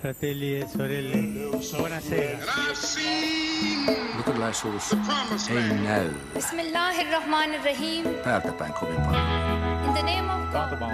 fratelli 0.00 0.58
e 0.58 0.66
sorelle, 0.66 1.50
buonasera. 1.76 2.38
Luterilaisuus 4.16 4.92
ei 5.50 5.78
näy 5.84 6.10
Bismillahirrahmanirrahim. 6.34 8.04
täältä 8.24 8.52
päin 8.52 8.72
kovin 8.72 8.96
paljon. 8.96 9.22
In 9.86 9.92
the 9.92 10.02
name 10.02 10.32
of 10.32 10.52
God. 10.52 10.82
On 10.82 10.92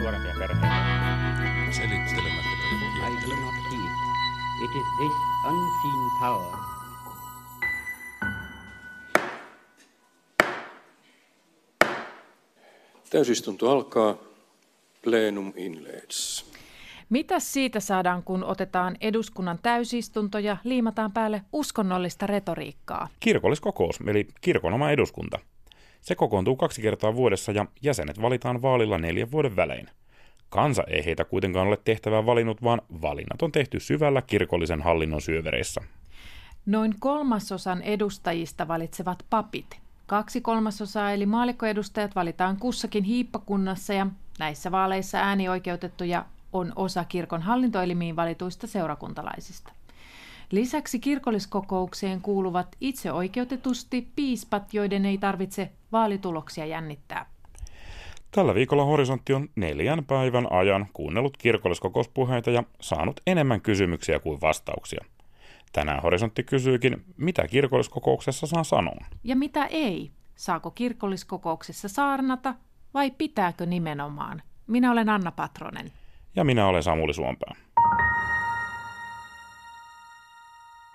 nuorempia 0.00 0.34
perheitä. 0.38 0.66
Selittelemättä 1.70 2.56
I 2.96 3.30
do 3.30 3.36
not 3.36 3.54
heed. 3.70 3.92
It 4.64 4.70
is 4.76 4.86
this 4.98 5.12
unseen 5.46 6.10
power 6.20 6.56
Täysistunto 13.10 13.70
alkaa. 13.70 14.16
Plenum 15.02 15.52
inleds. 15.56 16.55
Mitä 17.10 17.40
siitä 17.40 17.80
saadaan, 17.80 18.22
kun 18.22 18.44
otetaan 18.44 18.96
eduskunnan 19.00 19.58
täysistunto 19.62 20.38
ja 20.38 20.56
liimataan 20.64 21.12
päälle 21.12 21.42
uskonnollista 21.52 22.26
retoriikkaa? 22.26 23.08
Kirkolliskokous, 23.20 24.00
eli 24.06 24.28
kirkon 24.40 24.74
oma 24.74 24.90
eduskunta. 24.90 25.38
Se 26.00 26.14
kokoontuu 26.14 26.56
kaksi 26.56 26.82
kertaa 26.82 27.14
vuodessa 27.14 27.52
ja 27.52 27.66
jäsenet 27.82 28.22
valitaan 28.22 28.62
vaalilla 28.62 28.98
neljän 28.98 29.30
vuoden 29.30 29.56
välein. 29.56 29.88
Kansa 30.48 30.84
ei 30.88 31.04
heitä 31.04 31.24
kuitenkaan 31.24 31.68
ole 31.68 31.78
tehtävää 31.84 32.26
valinnut, 32.26 32.62
vaan 32.62 32.82
valinnat 33.02 33.42
on 33.42 33.52
tehty 33.52 33.80
syvällä 33.80 34.22
kirkollisen 34.22 34.82
hallinnon 34.82 35.20
syövereissä. 35.20 35.80
Noin 36.66 36.94
kolmasosan 37.00 37.82
edustajista 37.82 38.68
valitsevat 38.68 39.26
papit. 39.30 39.80
Kaksi 40.06 40.40
kolmasosaa 40.40 41.12
eli 41.12 41.26
maallikkoedustajat 41.26 42.14
valitaan 42.14 42.56
kussakin 42.56 43.04
hiippakunnassa 43.04 43.92
ja 43.94 44.06
näissä 44.38 44.70
vaaleissa 44.70 45.18
äänioikeutettuja 45.18 46.24
on 46.52 46.72
osa 46.76 47.04
kirkon 47.04 47.42
hallintoelimiin 47.42 48.16
valituista 48.16 48.66
seurakuntalaisista. 48.66 49.72
Lisäksi 50.50 50.98
kirkolliskokoukseen 50.98 52.20
kuuluvat 52.20 52.76
itse 52.80 53.12
oikeutetusti 53.12 54.08
piispat, 54.16 54.74
joiden 54.74 55.06
ei 55.06 55.18
tarvitse 55.18 55.72
vaalituloksia 55.92 56.66
jännittää. 56.66 57.26
Tällä 58.30 58.54
viikolla 58.54 58.84
Horisontti 58.84 59.34
on 59.34 59.48
neljän 59.56 60.04
päivän 60.04 60.52
ajan 60.52 60.86
kuunnellut 60.92 61.36
kirkolliskokouspuheita 61.36 62.50
ja 62.50 62.62
saanut 62.80 63.20
enemmän 63.26 63.60
kysymyksiä 63.60 64.18
kuin 64.18 64.40
vastauksia. 64.40 65.04
Tänään 65.72 66.02
Horisontti 66.02 66.42
kysyykin, 66.42 67.04
mitä 67.16 67.48
kirkolliskokouksessa 67.48 68.46
saa 68.46 68.64
sanoa. 68.64 69.04
Ja 69.24 69.36
mitä 69.36 69.64
ei? 69.64 70.10
Saako 70.36 70.70
kirkolliskokouksessa 70.70 71.88
saarnata 71.88 72.54
vai 72.94 73.10
pitääkö 73.10 73.66
nimenomaan? 73.66 74.42
Minä 74.66 74.92
olen 74.92 75.08
Anna 75.08 75.32
Patronen. 75.32 75.92
Ja 76.36 76.44
minä 76.44 76.66
olen 76.66 76.82
Samuli 76.82 77.14
Suompää. 77.14 77.54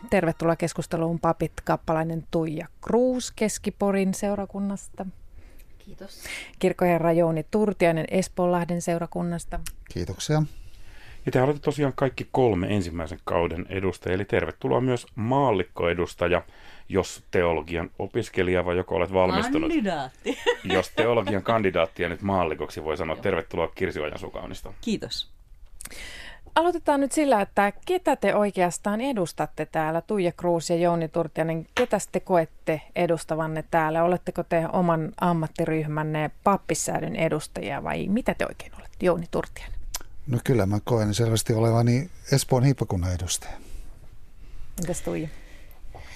Tervetuloa 0.09 0.55
keskusteluun 0.55 1.19
papit 1.19 1.51
kappalainen 1.63 2.27
Tuija 2.31 2.67
Kruus 2.81 3.31
Keskiporin 3.35 4.13
seurakunnasta. 4.13 5.05
Kiitos. 5.85 6.23
Kirkkoherra 6.59 7.11
Jouni 7.11 7.45
Turtiainen 7.51 8.05
Espoonlahden 8.11 8.81
seurakunnasta. 8.81 9.59
Kiitoksia. 9.93 10.43
Ja 11.25 11.31
te 11.31 11.41
olette 11.41 11.61
tosiaan 11.61 11.93
kaikki 11.95 12.27
kolme 12.31 12.67
ensimmäisen 12.67 13.19
kauden 13.23 13.65
edustajia, 13.69 14.15
eli 14.15 14.25
tervetuloa 14.25 14.81
myös 14.81 15.07
maallikkoedustaja, 15.15 16.41
jos 16.89 17.23
teologian 17.31 17.91
opiskelija 17.99 18.65
vai 18.65 18.77
joko 18.77 18.95
olet 18.95 19.13
valmistunut. 19.13 19.69
Kandidaatti. 19.71 20.37
Jos 20.73 20.89
teologian 20.89 21.43
kandidaattia 21.43 22.09
nyt 22.09 22.21
maallikoksi 22.21 22.83
voi 22.83 22.97
sanoa, 22.97 23.15
tervetuloa 23.15 23.67
Kirsi 23.67 23.99
Ojansukaunista. 23.99 24.73
Kiitos. 24.81 25.31
Aloitetaan 26.55 26.99
nyt 26.99 27.11
sillä, 27.11 27.41
että 27.41 27.73
ketä 27.85 28.15
te 28.15 28.35
oikeastaan 28.35 29.01
edustatte 29.01 29.65
täällä, 29.65 30.01
Tuija 30.01 30.31
Kruus 30.31 30.69
ja 30.69 30.75
Jouni 30.75 31.07
Turtiainen, 31.07 31.67
ketä 31.75 31.97
te 32.11 32.19
koette 32.19 32.81
edustavanne 32.95 33.63
täällä? 33.71 34.03
Oletteko 34.03 34.43
te 34.43 34.65
oman 34.73 35.11
ammattiryhmänne 35.21 36.31
pappissäädyn 36.43 37.15
edustajia 37.15 37.83
vai 37.83 38.07
mitä 38.07 38.33
te 38.33 38.45
oikein 38.49 38.71
olette, 38.75 39.05
Jouni 39.05 39.25
Turtiainen? 39.31 39.80
No 40.27 40.39
kyllä 40.43 40.65
mä 40.65 40.79
koen 40.83 41.13
selvästi 41.13 41.53
olevani 41.53 42.09
Espoon 42.31 42.63
hiippakunnan 42.63 43.13
edustaja. 43.13 43.53
Entäs 44.79 45.01
Tuija? 45.01 45.27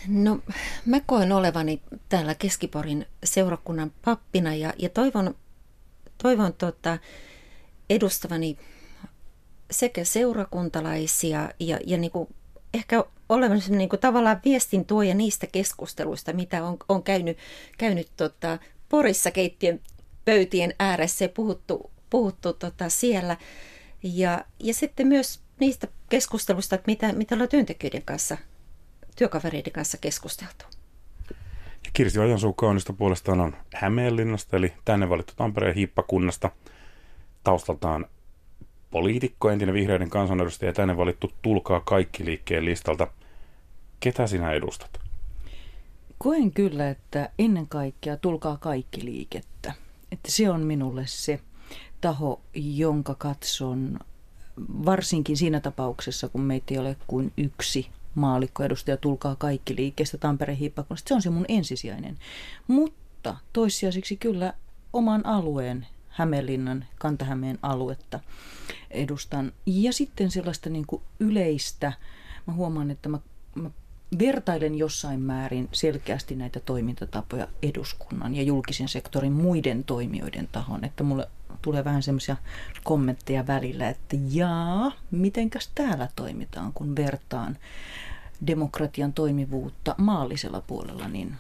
No 0.08 0.40
mä 0.86 1.00
koen 1.00 1.32
olevani 1.32 1.82
täällä 2.10 2.36
Keskiporin 2.36 3.06
seurakunnan 3.24 3.92
pappina 4.06 4.56
ja, 4.56 4.74
ja 4.78 4.90
toivon, 4.90 5.36
toivon 6.24 6.54
tota, 6.54 6.98
edustavani 7.90 8.58
sekä 9.72 10.04
seurakuntalaisia 10.04 11.50
ja, 11.60 11.80
ja 11.86 11.98
niinku 11.98 12.30
ehkä 12.74 13.04
olevan 13.30 13.62
niinku 13.70 13.98
tavallaan 13.98 14.42
viestin 14.46 14.86
tuoja 14.86 15.16
niistä 15.16 15.48
keskusteluista, 15.48 16.34
mitä 16.34 16.64
on, 16.64 16.78
on 16.90 17.04
käynyt, 17.04 17.38
käynyt 17.78 18.08
tota, 18.18 18.60
Porissa 18.90 19.32
keittien 19.32 19.82
pöytien 20.26 20.74
ääressä 20.80 21.26
ja 21.26 21.30
puhuttu, 21.30 21.92
puhuttu 22.10 22.54
tota 22.54 22.90
siellä. 22.90 23.38
Ja, 24.14 24.46
ja 24.60 24.74
sitten 24.74 25.08
myös 25.08 25.40
niistä 25.60 25.88
keskusteluista, 26.10 26.76
että 26.76 26.88
mitä, 26.88 27.14
mitä 27.14 27.36
ollaan 27.36 27.50
työntekijöiden 27.50 28.02
kanssa, 28.02 28.38
työkavereiden 29.16 29.74
kanssa 29.74 29.98
keskusteltu. 29.98 30.66
Ja 31.86 31.92
Kirsi 31.94 32.20
Ojansukaunista 32.20 32.94
puolestaan 32.94 33.40
on 33.42 33.56
Hämeenlinnasta, 33.74 34.58
eli 34.58 34.74
tänne 34.86 35.10
valittu 35.10 35.34
Tampereen 35.36 35.76
hiippakunnasta. 35.76 36.52
Taustaltaan 37.44 38.06
poliitikko, 38.92 39.50
entinen 39.50 39.76
vihreiden 39.76 40.10
kansanedustaja, 40.10 40.74
tänne 40.74 40.98
valittu 40.98 41.32
Tulkaa 41.42 41.80
kaikki 41.80 42.26
liikkeen 42.26 42.66
listalta. 42.66 43.08
Ketä 44.00 44.28
sinä 44.28 44.52
edustat? 44.52 45.00
Koen 46.18 46.52
kyllä, 46.52 46.90
että 46.90 47.30
ennen 47.40 47.68
kaikkea 47.68 48.18
tulkaa 48.18 48.58
kaikki 48.58 49.06
liikettä. 49.06 49.74
Että 50.12 50.32
se 50.32 50.50
on 50.50 50.62
minulle 50.62 51.04
se 51.08 51.40
taho, 52.06 52.42
jonka 52.56 53.16
katson 53.16 54.00
varsinkin 54.86 55.38
siinä 55.38 55.60
tapauksessa, 55.60 56.30
kun 56.30 56.42
meitä 56.42 56.74
ei 56.74 56.78
ole 56.78 56.98
kuin 57.08 57.34
yksi 57.38 57.90
maallikkoedustaja, 58.16 58.98
tulkaa 58.98 59.36
kaikki 59.36 59.76
liikkeestä 59.76 60.18
Tampereen 60.18 60.60
hiippakunnasta. 60.60 61.08
Se 61.08 61.14
on 61.14 61.22
se 61.22 61.30
mun 61.30 61.46
ensisijainen. 61.48 62.18
Mutta 62.68 63.38
toissijaiseksi 63.54 64.18
kyllä 64.18 64.54
oman 64.94 65.26
alueen, 65.26 65.88
Hämeenlinnan, 66.08 66.86
Kantahämeen 67.00 67.60
aluetta 67.62 68.20
edustan. 68.92 69.52
Ja 69.66 69.94
sitten 69.94 70.32
sellaista 70.32 70.70
niin 70.70 70.88
kuin 70.88 71.02
yleistä, 71.20 71.94
mä 72.48 72.54
huomaan, 72.54 72.92
että 72.92 73.10
mä, 73.10 73.20
mä 73.56 73.70
vertailen 74.20 74.76
jossain 74.76 75.20
määrin 75.20 75.70
selkeästi 75.72 76.36
näitä 76.36 76.60
toimintatapoja 76.60 77.48
eduskunnan 77.64 78.36
ja 78.36 78.44
julkisen 78.44 78.88
sektorin 78.88 79.32
muiden 79.32 79.84
toimijoiden 79.84 80.50
tahon, 80.52 80.84
että 80.84 81.04
mulle 81.04 81.28
tulee 81.62 81.84
vähän 81.84 82.04
semmoisia 82.04 82.36
kommentteja 82.84 83.48
välillä, 83.48 83.90
että 83.90 84.16
jaa, 84.30 84.92
mitenkäs 85.12 85.72
täällä 85.76 86.10
toimitaan, 86.16 86.74
kun 86.74 86.96
vertaan 86.96 87.58
demokratian 88.48 89.14
toimivuutta 89.14 89.96
maallisella 89.98 90.62
puolella, 90.62 91.08
niin 91.08 91.36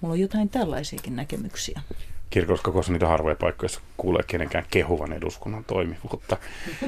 mulla 0.00 0.12
on 0.12 0.20
jotain 0.20 0.48
tällaisiakin 0.48 1.16
näkemyksiä. 1.16 1.80
Kirkolliskokous 2.30 2.88
on 2.88 2.92
niitä 2.92 3.08
harvoja 3.08 3.36
paikkoja, 3.36 3.64
joissa 3.64 3.80
kuulee 3.96 4.22
kenenkään 4.26 4.64
kehuvan 4.70 5.12
eduskunnan 5.12 5.64
toimivuutta. 5.64 6.36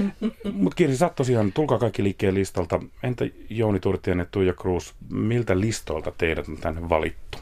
Mutta 0.52 0.76
Kirsi, 0.76 0.96
sä 0.96 1.10
tosiaan, 1.16 1.52
tulkaa 1.52 1.78
kaikki 1.78 2.02
liikkeen 2.02 2.34
listalta. 2.34 2.80
Entä 3.02 3.24
Jouni 3.50 3.80
Turtiainen, 3.80 4.26
Tuija 4.30 4.54
Kruus, 4.54 4.94
miltä 5.10 5.60
listoilta 5.60 6.12
teidät 6.18 6.48
on 6.48 6.56
tänne 6.56 6.88
valittu? 6.88 7.38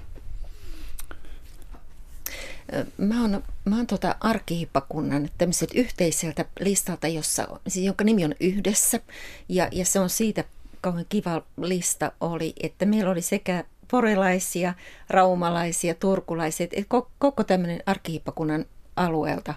Mä 2.98 3.20
oon, 3.22 3.42
mä 3.64 3.76
oon 3.76 3.86
tuota 3.86 4.16
arkihippakunnan 4.20 5.28
tämmöiset 5.38 5.70
yhteiseltä 5.74 6.44
listalta, 6.60 7.08
jossa, 7.08 7.60
siis 7.68 7.86
jonka 7.86 8.04
nimi 8.04 8.24
on 8.24 8.34
Yhdessä. 8.40 9.00
Ja, 9.48 9.68
ja 9.72 9.84
se 9.84 10.00
on 10.00 10.10
siitä 10.10 10.44
kauhean 10.80 11.06
kiva 11.08 11.42
lista 11.62 12.12
oli, 12.20 12.52
että 12.62 12.86
meillä 12.86 13.10
oli 13.10 13.22
sekä 13.22 13.64
porilaisia, 13.90 14.74
raumalaisia, 15.10 15.94
turkulaisia, 15.94 16.64
että 16.64 16.94
koko, 17.18 17.44
tämmöinen 17.44 17.82
arkihippakunnan 17.86 18.64
alueelta 18.96 19.54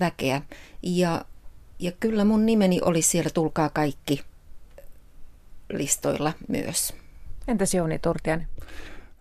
väkeä. 0.00 0.42
Ja, 0.82 1.24
ja 1.78 1.92
kyllä 1.92 2.24
mun 2.24 2.46
nimeni 2.46 2.80
oli 2.82 3.02
siellä 3.02 3.30
Tulkaa 3.30 3.68
kaikki 3.68 4.24
listoilla 5.72 6.32
myös. 6.48 6.94
Entäs 7.48 7.74
Jouni 7.74 7.98
Turtiainen? 7.98 8.48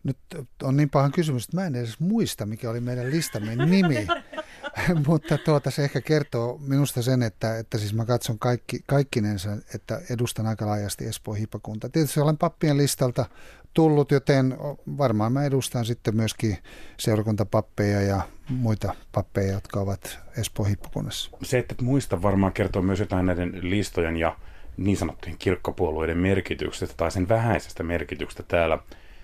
Nyt 0.04 0.18
on 0.64 0.78
niin 0.78 0.90
pahan 0.90 1.12
kysymys, 1.12 1.44
että 1.44 1.58
mä 1.58 1.66
en 1.66 1.76
edes 1.76 2.00
muista, 2.00 2.46
mikä 2.46 2.70
oli 2.70 2.80
meidän 2.80 3.12
listamme 3.12 3.56
nimi. 3.56 4.08
Mutta 5.08 5.38
tuota, 5.38 5.72
se 5.72 5.84
ehkä 5.84 6.02
kertoo 6.02 6.58
minusta 6.58 7.02
sen, 7.02 7.24
että, 7.24 7.58
että 7.58 7.78
siis 7.78 7.94
mä 7.94 8.06
katson 8.06 8.40
kaikki, 8.40 8.80
kaikkinensa, 8.86 9.58
että 9.76 10.02
edustan 10.10 10.48
aika 10.48 10.68
laajasti 10.68 11.06
Espoon 11.06 11.38
hiippakunta. 11.38 11.90
Tietysti 11.90 12.20
olen 12.20 12.38
pappien 12.38 12.78
listalta 12.78 13.26
tullut, 13.74 14.12
joten 14.12 14.58
varmaan 14.98 15.34
mä 15.34 15.46
edustan 15.46 15.86
sitten 15.86 16.16
myöskin 16.16 16.58
seurakuntapappeja 16.98 18.02
ja 18.02 18.22
muita 18.50 18.96
pappeja, 19.12 19.54
jotka 19.54 19.80
ovat 19.80 20.20
Espoon 20.38 20.68
hiippakunnassa. 20.68 21.32
Se, 21.44 21.58
että 21.58 21.76
muista 21.82 22.22
varmaan 22.22 22.54
kertoo 22.54 22.82
myös 22.82 23.00
jotain 23.00 23.26
näiden 23.26 23.60
listojen 23.62 24.18
ja 24.18 24.36
niin 24.78 24.98
sanottujen 24.98 25.38
kirkkopuolueiden 25.38 26.18
merkityksestä 26.18 26.96
tai 26.98 27.12
sen 27.12 27.30
vähäisestä 27.30 27.84
merkityksestä 27.84 28.44
täällä 28.44 28.78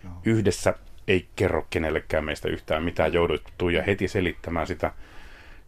no. 0.04 0.10
yhdessä 0.26 0.74
ei 1.08 1.28
kerro 1.36 1.68
kenellekään 1.70 2.26
meistä 2.26 2.50
yhtään 2.50 2.84
mitään. 2.84 3.14
Jouduttu 3.14 3.70
ja 3.70 3.84
heti 3.84 4.08
selittämään 4.08 4.68
sitä. 4.68 4.92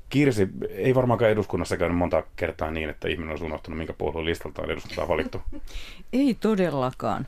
Kirsi, 0.09 0.49
ei 0.69 0.95
varmaankaan 0.95 1.31
eduskunnassa 1.31 1.77
käynyt 1.77 1.97
monta 1.97 2.23
kertaa 2.35 2.71
niin, 2.71 2.89
että 2.89 3.07
ihminen 3.07 3.29
olisi 3.29 3.45
unohtanut, 3.45 3.77
minkä 3.77 3.93
puolueen 3.93 4.25
listalta 4.25 4.61
on 4.61 4.71
eduskuntaa 4.71 5.07
valittu. 5.07 5.41
Ei 6.13 6.37
todellakaan. 6.39 7.27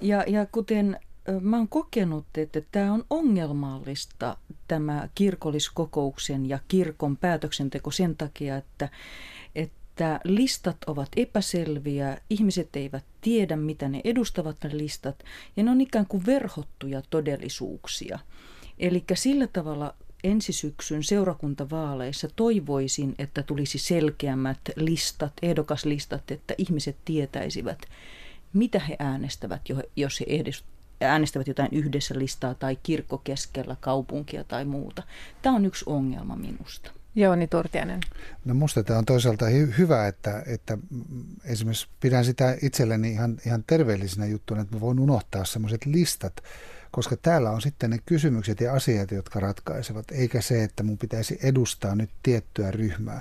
Ja, 0.00 0.24
ja 0.26 0.46
kuten 0.46 1.00
mä 1.40 1.56
oon 1.56 1.68
kokenut, 1.68 2.26
että 2.36 2.60
tämä 2.72 2.92
on 2.92 3.04
ongelmallista, 3.10 4.36
tämä 4.68 5.08
kirkolliskokouksen 5.14 6.48
ja 6.48 6.58
kirkon 6.68 7.16
päätöksenteko 7.16 7.90
sen 7.90 8.16
takia, 8.16 8.56
että, 8.56 8.88
että 9.54 10.20
listat 10.24 10.76
ovat 10.86 11.08
epäselviä, 11.16 12.18
ihmiset 12.30 12.76
eivät 12.76 13.04
tiedä, 13.20 13.56
mitä 13.56 13.88
ne 13.88 14.00
edustavat 14.04 14.56
ne 14.64 14.76
listat, 14.76 15.24
ja 15.56 15.62
ne 15.62 15.70
on 15.70 15.80
ikään 15.80 16.06
kuin 16.06 16.26
verhottuja 16.26 17.02
todellisuuksia. 17.10 18.18
Eli 18.78 19.04
sillä 19.14 19.46
tavalla 19.46 19.94
ensi 20.24 20.52
syksyn 20.52 21.04
seurakuntavaaleissa 21.04 22.28
toivoisin, 22.36 23.14
että 23.18 23.42
tulisi 23.42 23.78
selkeämmät 23.78 24.60
listat, 24.76 25.32
ehdokaslistat, 25.42 26.30
että 26.30 26.54
ihmiset 26.58 26.96
tietäisivät, 27.04 27.78
mitä 28.56 28.78
he 28.78 28.96
äänestävät, 28.98 29.62
jos 29.96 30.20
he 30.20 30.26
äänestävät 31.00 31.46
jotain 31.46 31.68
yhdessä 31.72 32.18
listaa 32.18 32.54
tai 32.54 32.76
kirkko 32.82 33.18
keskellä 33.18 33.76
kaupunkia 33.80 34.44
tai 34.44 34.64
muuta. 34.64 35.02
Tämä 35.42 35.56
on 35.56 35.66
yksi 35.66 35.84
ongelma 35.88 36.36
minusta. 36.36 36.90
Jouni 37.14 37.46
Turtianen. 37.46 38.00
No 38.44 38.54
musta 38.54 38.82
tämä 38.82 38.98
on 38.98 39.04
toisaalta 39.04 39.46
hy- 39.46 39.78
hyvä, 39.78 40.06
että, 40.06 40.42
että 40.46 40.78
esimerkiksi 41.44 41.88
pidän 42.00 42.24
sitä 42.24 42.56
itselleni 42.62 43.12
ihan, 43.12 43.38
ihan 43.46 43.64
terveellisenä 43.66 44.26
juttuna, 44.26 44.60
että 44.60 44.74
mä 44.74 44.80
voin 44.80 45.00
unohtaa 45.00 45.44
semmoiset 45.44 45.86
listat, 45.86 46.42
koska 46.90 47.16
täällä 47.16 47.50
on 47.50 47.62
sitten 47.62 47.90
ne 47.90 47.98
kysymykset 48.06 48.60
ja 48.60 48.72
asiat, 48.72 49.10
jotka 49.10 49.40
ratkaisevat, 49.40 50.10
eikä 50.10 50.40
se, 50.40 50.64
että 50.64 50.82
mun 50.82 50.98
pitäisi 50.98 51.38
edustaa 51.42 51.94
nyt 51.94 52.10
tiettyä 52.22 52.70
ryhmää. 52.70 53.20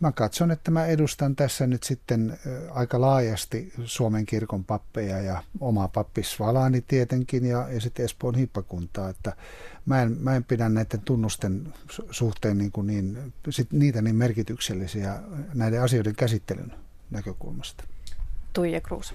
Mä 0.00 0.12
katson, 0.12 0.50
että 0.50 0.70
mä 0.70 0.86
edustan 0.86 1.36
tässä 1.36 1.66
nyt 1.66 1.82
sitten 1.82 2.38
aika 2.70 3.00
laajasti 3.00 3.72
Suomen 3.84 4.26
kirkon 4.26 4.64
pappeja 4.64 5.20
ja 5.20 5.42
omaa 5.60 5.88
pappisvalaani 5.88 6.80
tietenkin 6.88 7.44
ja, 7.44 7.68
ja 7.68 7.80
sitten 7.80 8.04
Espoon 8.04 8.34
hippakuntaa, 8.34 9.08
että 9.08 9.36
mä 9.86 10.02
en, 10.02 10.16
mä 10.20 10.36
en 10.36 10.44
pidä 10.44 10.68
näiden 10.68 11.00
tunnusten 11.00 11.74
suhteen 12.10 12.58
niin, 12.58 12.72
kuin 12.72 12.86
niin 12.86 13.32
sit 13.50 13.72
niitä 13.72 14.02
niin 14.02 14.16
merkityksellisiä 14.16 15.20
näiden 15.54 15.82
asioiden 15.82 16.16
käsittelyn 16.16 16.72
näkökulmasta. 17.10 17.84
Tuija 18.52 18.80
Kruus 18.80 19.14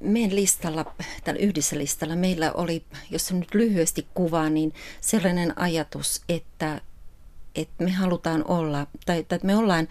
meidän 0.00 0.36
listalla, 0.36 0.94
tällä 1.24 1.40
yhdessä 1.40 1.78
listalla, 1.78 2.16
meillä 2.16 2.52
oli, 2.52 2.84
jos 3.10 3.32
nyt 3.32 3.54
lyhyesti 3.54 4.06
kuvaa, 4.14 4.50
niin 4.50 4.74
sellainen 5.00 5.58
ajatus, 5.58 6.22
että, 6.28 6.80
että 7.54 7.84
me 7.84 7.90
halutaan 7.90 8.44
olla, 8.48 8.86
tai, 9.06 9.18
että 9.18 9.38
me 9.42 9.56
ollaan, 9.56 9.88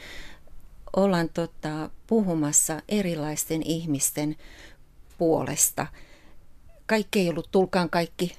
ollaan 0.95 1.29
tota, 1.29 1.89
puhumassa 2.07 2.81
erilaisten 2.89 3.61
ihmisten 3.65 4.35
puolesta. 5.17 5.87
Kaikki 6.85 7.19
ei 7.19 7.29
ollut 7.29 7.51
tulkaan 7.51 7.89
kaikki, 7.89 8.35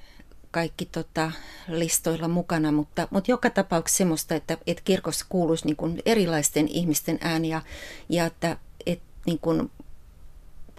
kaikki 0.51 0.85
tota, 0.85 1.31
listoilla 1.67 2.27
mukana, 2.27 2.71
mutta, 2.71 3.07
mutta 3.11 3.31
joka 3.31 3.49
tapauksessa 3.49 3.97
semmoista, 3.97 4.35
että, 4.35 4.57
että 4.67 4.83
kirkossa 4.85 5.25
kuuluisi 5.29 5.65
niin 5.65 5.75
kuin 5.75 6.01
erilaisten 6.05 6.67
ihmisten 6.67 7.17
ääni 7.21 7.49
ja, 7.49 7.61
ja 8.09 8.25
että, 8.25 8.57
että 8.85 9.05
niin 9.25 9.39
kuin 9.39 9.71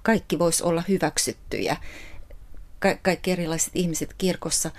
kaikki 0.03 0.39
voisi 0.39 0.65
olla 0.65 0.85
hyväksyttyjä, 0.89 1.77
Ka- 2.79 2.99
kaikki 3.03 3.31
erilaiset 3.31 3.71
ihmiset 3.75 4.15
kirkossa. 4.19 4.71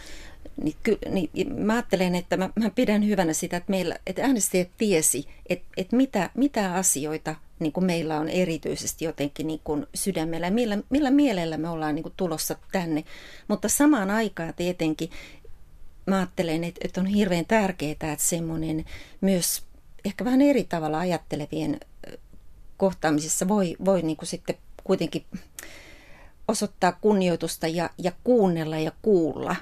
Niin, 0.63 0.75
ky, 0.83 0.97
niin 1.09 1.29
mä 1.55 1.73
ajattelen, 1.73 2.15
että 2.15 2.37
mä, 2.37 2.49
mä 2.59 2.69
pidän 2.69 3.05
hyvänä 3.07 3.33
sitä, 3.33 3.57
että, 3.57 3.71
meillä, 3.71 3.95
että 4.07 4.21
äänestäjät 4.21 4.69
tiesi, 4.77 5.27
että, 5.49 5.67
että 5.77 5.95
mitä, 5.95 6.29
mitä 6.35 6.73
asioita 6.73 7.35
niin 7.59 7.71
kuin 7.71 7.85
meillä 7.85 8.19
on 8.19 8.29
erityisesti 8.29 9.05
jotenkin 9.05 9.47
niin 9.47 9.61
kuin 9.63 9.85
sydämellä, 9.95 10.49
millä, 10.49 10.77
millä 10.89 11.11
mielellä 11.11 11.57
me 11.57 11.69
ollaan 11.69 11.95
niin 11.95 12.03
kuin 12.03 12.13
tulossa 12.17 12.55
tänne. 12.71 13.03
Mutta 13.47 13.69
samaan 13.69 14.11
aikaan 14.11 14.53
tietenkin 14.53 15.09
mä 16.05 16.17
ajattelen, 16.17 16.63
että, 16.63 16.81
että 16.83 17.01
on 17.01 17.07
hirveän 17.07 17.45
tärkeää, 17.45 17.91
että 17.91 18.15
semmoinen 18.17 18.85
myös 19.21 19.63
ehkä 20.05 20.25
vähän 20.25 20.41
eri 20.41 20.63
tavalla 20.63 20.99
ajattelevien 20.99 21.79
kohtaamisessa 22.77 23.47
voi, 23.47 23.75
voi 23.85 24.01
niin 24.01 24.17
kuin 24.17 24.27
sitten 24.27 24.55
kuitenkin 24.83 25.25
osoittaa 26.47 26.91
kunnioitusta 26.91 27.67
ja, 27.67 27.89
ja 27.97 28.11
kuunnella 28.23 28.77
ja 28.77 28.91
kuulla 29.01 29.55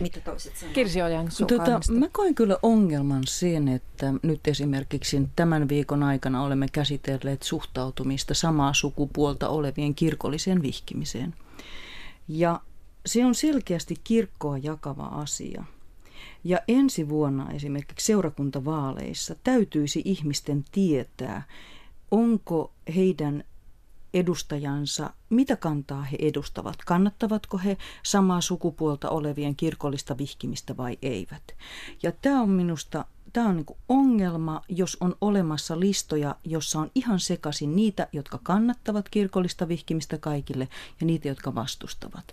mitä 0.00 0.20
toiset 0.20 0.56
sanoo. 0.56 0.74
Kirsi 0.74 1.02
Ojan, 1.02 1.28
tota, 1.48 1.80
Mä 1.92 2.08
koin 2.12 2.34
kyllä 2.34 2.56
ongelman 2.62 3.22
sen, 3.26 3.68
että 3.68 4.12
nyt 4.22 4.40
esimerkiksi 4.48 5.28
tämän 5.36 5.68
viikon 5.68 6.02
aikana 6.02 6.42
olemme 6.42 6.66
käsitelleet 6.72 7.42
suhtautumista 7.42 8.34
samaa 8.34 8.74
sukupuolta 8.74 9.48
olevien 9.48 9.94
kirkolliseen 9.94 10.62
vihkimiseen. 10.62 11.34
Ja 12.28 12.60
se 13.06 13.26
on 13.26 13.34
selkeästi 13.34 13.94
kirkkoa 14.04 14.58
jakava 14.58 15.04
asia. 15.04 15.64
Ja 16.44 16.58
ensi 16.68 17.08
vuonna 17.08 17.52
esimerkiksi 17.52 18.06
seurakuntavaaleissa 18.06 19.34
täytyisi 19.44 20.02
ihmisten 20.04 20.64
tietää, 20.72 21.42
onko 22.10 22.72
heidän 22.96 23.44
edustajansa, 24.14 25.10
mitä 25.30 25.56
kantaa 25.56 26.02
he 26.02 26.16
edustavat. 26.20 26.76
Kannattavatko 26.86 27.58
he 27.58 27.76
samaa 28.02 28.40
sukupuolta 28.40 29.10
olevien 29.10 29.56
kirkollista 29.56 30.18
vihkimistä 30.18 30.76
vai 30.76 30.98
eivät. 31.02 31.42
Ja 32.02 32.12
tämä 32.12 32.42
on 32.42 32.50
minusta 32.50 33.04
tämä 33.32 33.48
on 33.48 33.56
niin 33.56 33.66
ongelma, 33.88 34.62
jos 34.68 34.96
on 35.00 35.16
olemassa 35.20 35.80
listoja, 35.80 36.36
jossa 36.44 36.80
on 36.80 36.90
ihan 36.94 37.20
sekaisin 37.20 37.76
niitä, 37.76 38.08
jotka 38.12 38.38
kannattavat 38.42 39.08
kirkollista 39.08 39.68
vihkimistä 39.68 40.18
kaikille 40.18 40.68
ja 41.00 41.06
niitä, 41.06 41.28
jotka 41.28 41.54
vastustavat. 41.54 42.32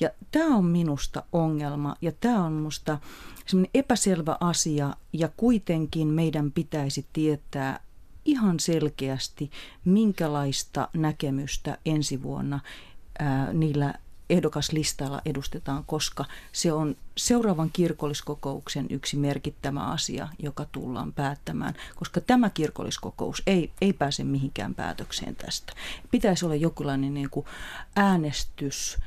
Ja 0.00 0.10
tämä 0.30 0.56
on 0.56 0.64
minusta 0.64 1.22
ongelma 1.32 1.96
ja 2.00 2.12
tämä 2.12 2.44
on 2.44 2.52
minusta 2.52 2.98
semmoinen 3.46 3.70
epäselvä 3.74 4.36
asia 4.40 4.94
ja 5.12 5.28
kuitenkin 5.36 6.08
meidän 6.08 6.52
pitäisi 6.52 7.06
tietää, 7.12 7.80
ihan 8.28 8.60
selkeästi, 8.60 9.50
minkälaista 9.84 10.88
näkemystä 10.92 11.78
ensi 11.86 12.22
vuonna 12.22 12.60
ää, 13.18 13.52
niillä 13.52 13.94
ehdokaslistalla 14.30 15.22
edustetaan, 15.24 15.84
koska 15.84 16.24
se 16.52 16.72
on 16.72 16.96
seuraavan 17.16 17.70
kirkolliskokouksen 17.72 18.86
yksi 18.90 19.16
merkittävä 19.16 19.80
asia, 19.80 20.28
joka 20.38 20.66
tullaan 20.72 21.12
päättämään, 21.12 21.74
koska 21.96 22.20
tämä 22.20 22.50
kirkolliskokous 22.50 23.42
ei, 23.46 23.70
ei 23.80 23.92
pääse 23.92 24.24
mihinkään 24.24 24.74
päätökseen 24.74 25.36
tästä. 25.36 25.72
Pitäisi 26.10 26.44
olla 26.44 26.54
jokinlainen 26.54 27.14
niin 27.14 27.30
kuin 27.30 27.46
äänestys 27.96 28.98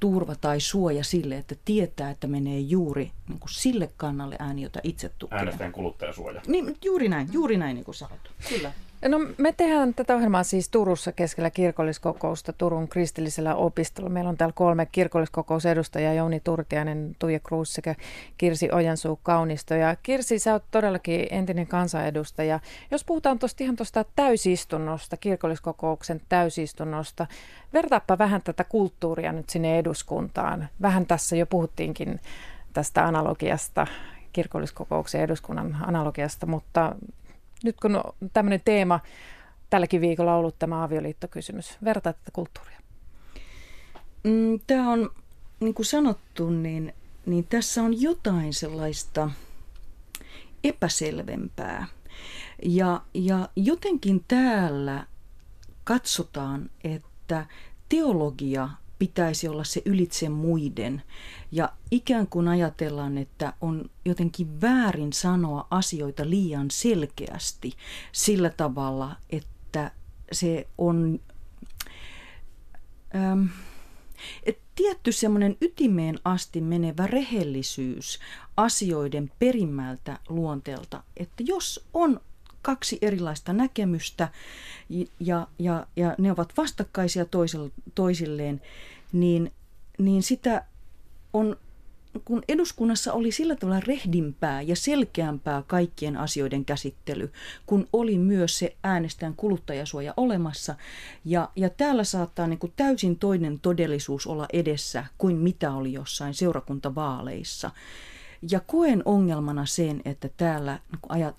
turva 0.00 0.34
tai 0.34 0.60
suoja 0.60 1.04
sille, 1.04 1.36
että 1.36 1.54
tietää, 1.64 2.10
että 2.10 2.26
menee 2.26 2.58
juuri 2.58 3.10
niin 3.28 3.40
kuin 3.40 3.50
sille 3.50 3.90
kannalle 3.96 4.36
ääni, 4.38 4.62
jota 4.62 4.80
itse 4.82 5.10
tukee. 5.18 5.38
Äänestäjän 5.38 5.72
kuluttajasuoja. 5.72 6.42
Niin, 6.46 6.76
juuri 6.84 7.08
näin, 7.08 7.28
juuri 7.32 7.56
näin 7.56 7.74
niin 7.74 7.84
kuin 7.84 7.94
sanottu. 7.94 8.30
Kyllä. 8.48 8.72
No, 9.08 9.18
me 9.38 9.52
tehdään 9.52 9.94
tätä 9.94 10.14
ohjelmaa 10.14 10.42
siis 10.42 10.68
Turussa 10.68 11.12
keskellä 11.12 11.50
kirkolliskokousta 11.50 12.52
Turun 12.52 12.88
kristillisellä 12.88 13.54
opistolla. 13.54 14.10
Meillä 14.10 14.30
on 14.30 14.36
täällä 14.36 14.52
kolme 14.56 14.86
kirkolliskokousedustajaa, 14.86 16.14
Jouni 16.14 16.40
Turtiainen, 16.40 17.16
Tuija 17.18 17.40
Kruus 17.40 17.74
sekä 17.74 17.94
Kirsi 18.38 18.68
Ojansuu 18.72 19.20
Kaunisto. 19.22 19.74
Ja 19.74 19.96
Kirsi, 20.02 20.38
sä 20.38 20.52
oot 20.52 20.64
todellakin 20.70 21.26
entinen 21.30 21.66
kansanedustaja. 21.66 22.60
Jos 22.90 23.04
puhutaan 23.04 23.38
tuosta 23.38 23.64
ihan 23.64 23.76
tuosta 23.76 24.04
täysistunnosta, 24.16 25.16
kirkolliskokouksen 25.16 26.20
täysistunnosta, 26.28 27.26
vertaappa 27.72 28.18
vähän 28.18 28.42
tätä 28.42 28.64
kulttuuria 28.64 29.32
nyt 29.32 29.50
sinne 29.50 29.78
eduskuntaan. 29.78 30.68
Vähän 30.82 31.06
tässä 31.06 31.36
jo 31.36 31.46
puhuttiinkin 31.46 32.20
tästä 32.72 33.04
analogiasta, 33.04 33.86
kirkolliskokouksen 34.32 35.20
eduskunnan 35.20 35.76
analogiasta, 35.86 36.46
mutta 36.46 36.96
nyt 37.62 37.76
kun 37.80 38.02
tämmöinen 38.32 38.60
teema 38.64 39.00
tälläkin 39.70 40.00
viikolla 40.00 40.32
on 40.32 40.38
ollut 40.38 40.58
tämä 40.58 40.84
avioliittokysymys, 40.84 41.78
vertaa 41.84 42.12
tätä 42.12 42.30
kulttuuria. 42.32 42.78
Mm, 44.24 44.60
tämä 44.66 44.90
on, 44.90 45.10
niin 45.60 45.74
kuin 45.74 45.86
sanottu, 45.86 46.50
niin, 46.50 46.94
niin 47.26 47.46
tässä 47.46 47.82
on 47.82 48.00
jotain 48.00 48.54
sellaista 48.54 49.30
epäselvempää. 50.64 51.86
Ja, 52.62 53.00
ja 53.14 53.48
jotenkin 53.56 54.24
täällä 54.28 55.06
katsotaan, 55.84 56.70
että 56.84 57.46
teologia 57.88 58.68
pitäisi 59.04 59.48
olla 59.48 59.64
se 59.64 59.82
ylitse 59.84 60.28
muiden. 60.28 61.02
Ja 61.52 61.72
ikään 61.90 62.26
kuin 62.26 62.48
ajatellaan, 62.48 63.18
että 63.18 63.52
on 63.60 63.90
jotenkin 64.04 64.60
väärin 64.60 65.12
sanoa 65.12 65.66
asioita 65.70 66.30
liian 66.30 66.70
selkeästi 66.70 67.72
sillä 68.12 68.50
tavalla, 68.50 69.16
että 69.30 69.90
se 70.32 70.66
on 70.78 71.20
ähm, 73.14 73.44
et 74.42 74.58
tietty 74.74 75.12
semmoinen 75.12 75.56
ytimeen 75.60 76.18
asti 76.24 76.60
menevä 76.60 77.06
rehellisyys 77.06 78.18
asioiden 78.56 79.32
perimmältä 79.38 80.18
luonteelta, 80.28 81.02
että 81.16 81.42
jos 81.46 81.86
on 81.94 82.20
kaksi 82.64 82.98
erilaista 83.02 83.52
näkemystä 83.52 84.28
ja, 85.20 85.46
ja, 85.58 85.86
ja 85.96 86.14
ne 86.18 86.32
ovat 86.32 86.52
vastakkaisia 86.56 87.26
toisilleen, 87.94 88.60
niin, 89.14 89.52
niin 89.98 90.22
sitä 90.22 90.64
on 91.32 91.56
kun 92.24 92.42
eduskunnassa 92.48 93.12
oli 93.12 93.32
sillä 93.32 93.56
tavalla 93.56 93.80
rehdimpää 93.86 94.62
ja 94.62 94.76
selkeämpää 94.76 95.62
kaikkien 95.66 96.16
asioiden 96.16 96.64
käsittely, 96.64 97.32
kun 97.66 97.88
oli 97.92 98.18
myös 98.18 98.58
se 98.58 98.76
äänestäjän 98.84 99.34
kuluttajasuoja 99.36 100.14
olemassa. 100.16 100.74
Ja, 101.24 101.48
ja 101.56 101.70
täällä 101.70 102.04
saattaa 102.04 102.46
niin 102.46 102.58
kuin 102.58 102.72
täysin 102.76 103.18
toinen 103.18 103.60
todellisuus 103.60 104.26
olla 104.26 104.46
edessä 104.52 105.04
kuin 105.18 105.36
mitä 105.36 105.72
oli 105.72 105.92
jossain 105.92 106.34
seurakuntavaaleissa. 106.34 107.70
Ja 108.50 108.60
koen 108.60 109.02
ongelmana 109.04 109.66
sen, 109.66 110.02
että 110.04 110.28
täällä 110.36 110.78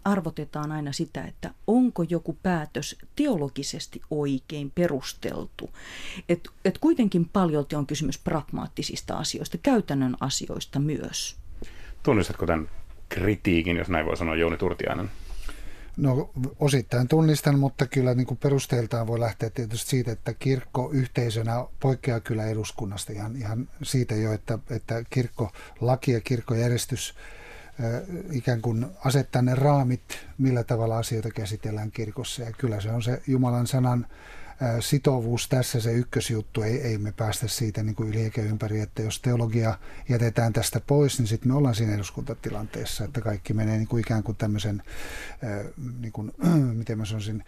arvotetaan 0.05 0.71
aina 0.71 0.91
sitä, 0.91 1.24
että 1.24 1.51
onko 1.67 2.03
joku 2.03 2.38
päätös 2.43 2.95
teologisesti 3.15 4.01
oikein 4.09 4.71
perusteltu. 4.75 5.69
Että 6.29 6.50
et 6.65 6.77
kuitenkin 6.77 7.29
paljolti 7.33 7.75
on 7.75 7.88
kysymys 7.88 8.17
pragmaattisista 8.17 9.17
asioista, 9.17 9.57
käytännön 9.57 10.15
asioista 10.19 10.79
myös. 10.79 11.35
Tunnistatko 12.03 12.45
tämän 12.45 12.69
kritiikin, 13.09 13.77
jos 13.77 13.89
näin 13.89 14.05
voi 14.05 14.17
sanoa, 14.17 14.35
Jouni 14.35 14.57
Turtiainen? 14.57 15.12
No 15.97 16.31
osittain 16.59 17.07
tunnistan, 17.07 17.59
mutta 17.59 17.85
kyllä 17.87 18.13
niin 18.13 18.27
kuin 18.27 18.37
perusteeltaan 18.37 19.07
voi 19.07 19.19
lähteä 19.19 19.49
tietysti 19.49 19.89
siitä, 19.89 20.11
että 20.11 20.33
kirkko 20.33 20.89
yhteisönä 20.93 21.65
poikkeaa 21.79 22.19
kyllä 22.19 22.45
eduskunnasta 22.45 23.13
ihan, 23.13 23.35
ihan 23.35 23.69
siitä 23.83 24.15
jo, 24.15 24.33
että, 24.33 24.59
että 24.69 25.03
kirkkolaki 25.09 26.11
ja 26.11 26.21
kirkkojärjestys 26.21 27.15
ikään 28.31 28.61
kuin 28.61 28.85
asettaa 29.05 29.41
ne 29.41 29.55
raamit, 29.55 30.01
millä 30.37 30.63
tavalla 30.63 30.97
asioita 30.97 31.31
käsitellään 31.31 31.91
kirkossa. 31.91 32.43
Ja 32.43 32.51
kyllä 32.51 32.81
se 32.81 32.91
on 32.91 33.03
se 33.03 33.21
Jumalan 33.27 33.67
sanan 33.67 34.07
sitovuus 34.79 35.47
tässä 35.47 35.79
se 35.79 35.93
ykkösjuttu, 35.93 36.62
ei, 36.62 36.81
ei 36.81 36.97
me 36.97 37.12
päästä 37.12 37.47
siitä 37.47 37.83
niin 37.83 37.95
kuin 37.95 38.09
yli 38.09 38.21
eikä 38.21 38.41
ympäri, 38.41 38.79
että 38.79 39.01
jos 39.01 39.21
teologia 39.21 39.77
jätetään 40.09 40.53
tästä 40.53 40.81
pois, 40.88 41.19
niin 41.19 41.27
sitten 41.27 41.51
me 41.51 41.57
ollaan 41.57 41.75
siinä 41.75 41.95
eduskuntatilanteessa, 41.95 43.03
että 43.03 43.21
kaikki 43.21 43.53
menee 43.53 43.77
niin 43.77 43.88
kuin 43.88 44.01
ikään 44.01 44.24
kuin 44.24 44.38
tämmöisen, 44.38 44.83
niin 46.00 46.12
kuin, 46.12 46.31
miten 46.79 46.97
mä 46.97 47.05
sanoisin, 47.05 47.43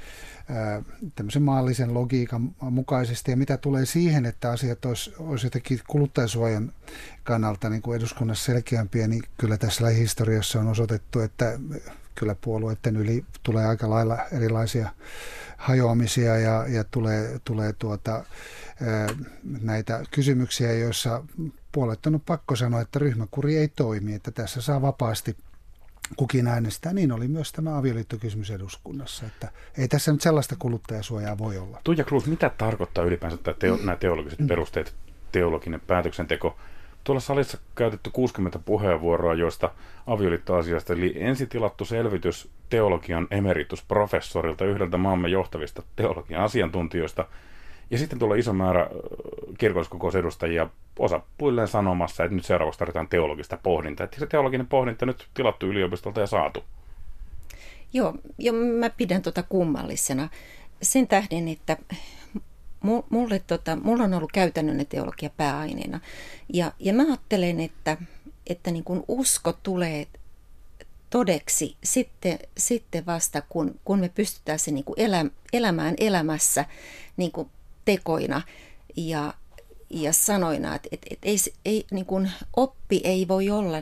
tämmöisen 1.16 1.42
maallisen 1.42 1.94
logiikan 1.94 2.56
mukaisesti. 2.62 3.32
Ja 3.32 3.38
mitä 3.38 3.58
tulee 3.58 3.86
siihen, 3.86 4.26
että 4.26 4.52
asiat 4.52 4.86
olisi, 4.86 5.14
olisi 5.20 5.46
jotenkin 5.46 5.80
kuluttajasuojan 5.88 6.74
kannalta 7.24 7.70
niin 7.70 7.82
kuin 7.82 7.98
eduskunnassa 7.98 8.46
selkeämpiä, 8.46 9.08
niin 9.08 9.24
kyllä 9.38 9.58
tässä 9.58 9.84
lähihistoriassa 9.84 10.60
on 10.60 10.68
osoitettu, 10.68 11.20
että 11.20 11.60
kyllä 12.20 12.36
puolueiden 12.42 12.98
yli 12.98 13.26
tulee 13.44 13.66
aika 13.66 13.90
lailla 13.90 14.18
erilaisia 14.32 14.90
hajoamisia 15.58 16.38
ja, 16.38 16.68
ja 16.68 16.84
tulee, 16.84 17.40
tulee 17.46 17.74
tuota, 17.74 18.24
näitä 19.62 20.04
kysymyksiä, 20.12 20.74
joissa 20.74 21.24
puolet 21.72 22.06
on 22.06 22.22
pakko 22.26 22.56
sanoa, 22.56 22.82
että 22.82 23.00
ryhmäkuri 23.00 23.58
ei 23.58 23.68
toimi, 23.68 24.14
että 24.14 24.32
tässä 24.32 24.62
saa 24.62 24.82
vapaasti 24.82 25.38
kukin 26.16 26.48
äänestää. 26.48 26.94
Niin 26.94 27.12
oli 27.12 27.28
myös 27.28 27.52
tämä 27.52 27.78
avioliittokysymys 27.78 28.52
eduskunnassa, 28.52 29.26
että 29.26 29.52
ei 29.78 29.88
tässä 29.88 30.12
nyt 30.12 30.22
sellaista 30.22 30.56
kuluttajasuojaa 30.60 31.38
voi 31.38 31.58
olla. 31.58 31.82
Tuija 31.84 32.04
Kruus, 32.04 32.26
mitä 32.26 32.52
tarkoittaa 32.58 33.04
ylipäänsä 33.04 33.38
teo, 33.60 33.78
nämä 33.78 33.96
teologiset 33.96 34.40
perusteet, 34.48 34.96
teologinen 35.32 35.82
päätöksenteko? 35.88 36.58
Tuolla 37.08 37.20
salissa 37.20 37.58
käytetty 37.76 38.10
60 38.14 38.60
puheenvuoroa, 38.60 39.34
joista 39.34 39.72
avioliittoasiasta, 40.08 40.94
eli 40.94 41.14
ensin 41.16 41.50
tilattu 41.50 41.86
selvitys 41.86 42.50
teologian 42.70 43.28
emeritusprofessorilta, 43.32 44.66
yhdeltä 44.66 44.98
maamme 44.98 45.30
johtavista 45.30 45.84
teologian 45.96 46.44
asiantuntijoista, 46.44 47.26
ja 47.92 47.98
sitten 47.98 48.20
tuolla 48.20 48.36
iso 48.36 48.54
määrä 48.54 48.90
kirkolliskokousedustajia 49.58 50.70
osa 51.00 51.22
puilleen 51.38 51.68
sanomassa, 51.68 52.24
että 52.24 52.36
nyt 52.36 52.46
seuraavaksi 52.46 52.80
tarvitaan 52.80 53.08
teologista 53.08 53.58
pohdintaa. 53.64 54.04
Että 54.04 54.20
se 54.20 54.28
teologinen 54.28 54.68
pohdinta 54.68 55.06
nyt 55.06 55.28
tilattu 55.34 55.66
yliopistolta 55.66 56.20
ja 56.20 56.28
saatu. 56.28 56.64
Joo, 57.94 58.14
jo 58.38 58.54
mä 58.54 58.90
pidän 58.90 59.22
tuota 59.22 59.44
kummallisena 59.44 60.30
sen 60.82 61.08
tähden, 61.08 61.48
että 61.48 61.78
mulle, 63.10 63.40
tota, 63.40 63.76
mulla 63.76 64.04
on 64.04 64.14
ollut 64.14 64.32
käytännön 64.32 64.86
teologia 64.86 65.30
pääaineena. 65.30 66.00
Ja, 66.54 66.72
ja 66.80 66.94
mä 66.94 67.04
ajattelen, 67.04 67.60
että, 67.60 67.98
että 68.48 68.72
niin 68.72 68.84
kun 68.84 69.04
usko 69.08 69.54
tulee 69.54 70.08
todeksi 71.10 71.76
sitten, 71.84 72.40
sitten 72.58 73.06
vasta, 73.06 73.42
kun, 73.42 73.80
kun 73.86 74.00
me 74.00 74.10
pystytään 74.10 74.60
se 74.60 74.72
niin 74.72 74.86
elä, 74.98 75.26
elämään 75.54 75.96
elämässä 76.00 76.66
niin 77.18 77.32
kuin 77.32 77.50
tekoina 77.86 78.42
ja, 78.96 79.34
ja 79.90 80.14
sanoina, 80.14 80.76
että, 80.76 80.90
että, 80.92 81.08
että 81.12 81.28
ei, 81.30 81.38
ei, 81.66 81.86
niin 81.92 82.32
oppi 82.56 83.02
ei 83.04 83.28
voi 83.28 83.50
olla 83.50 83.78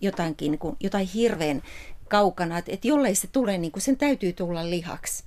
jotainkin, 0.00 0.50
niin 0.50 0.58
kuin, 0.58 0.76
jotain 0.80 1.06
hirveän 1.06 1.62
kaukana, 2.08 2.58
että, 2.58 2.72
että 2.72 2.88
jollei 2.88 3.14
se 3.14 3.26
tule, 3.26 3.58
niin 3.58 3.72
sen 3.78 3.96
täytyy 3.96 4.32
tulla 4.32 4.70
lihaksi. 4.70 5.24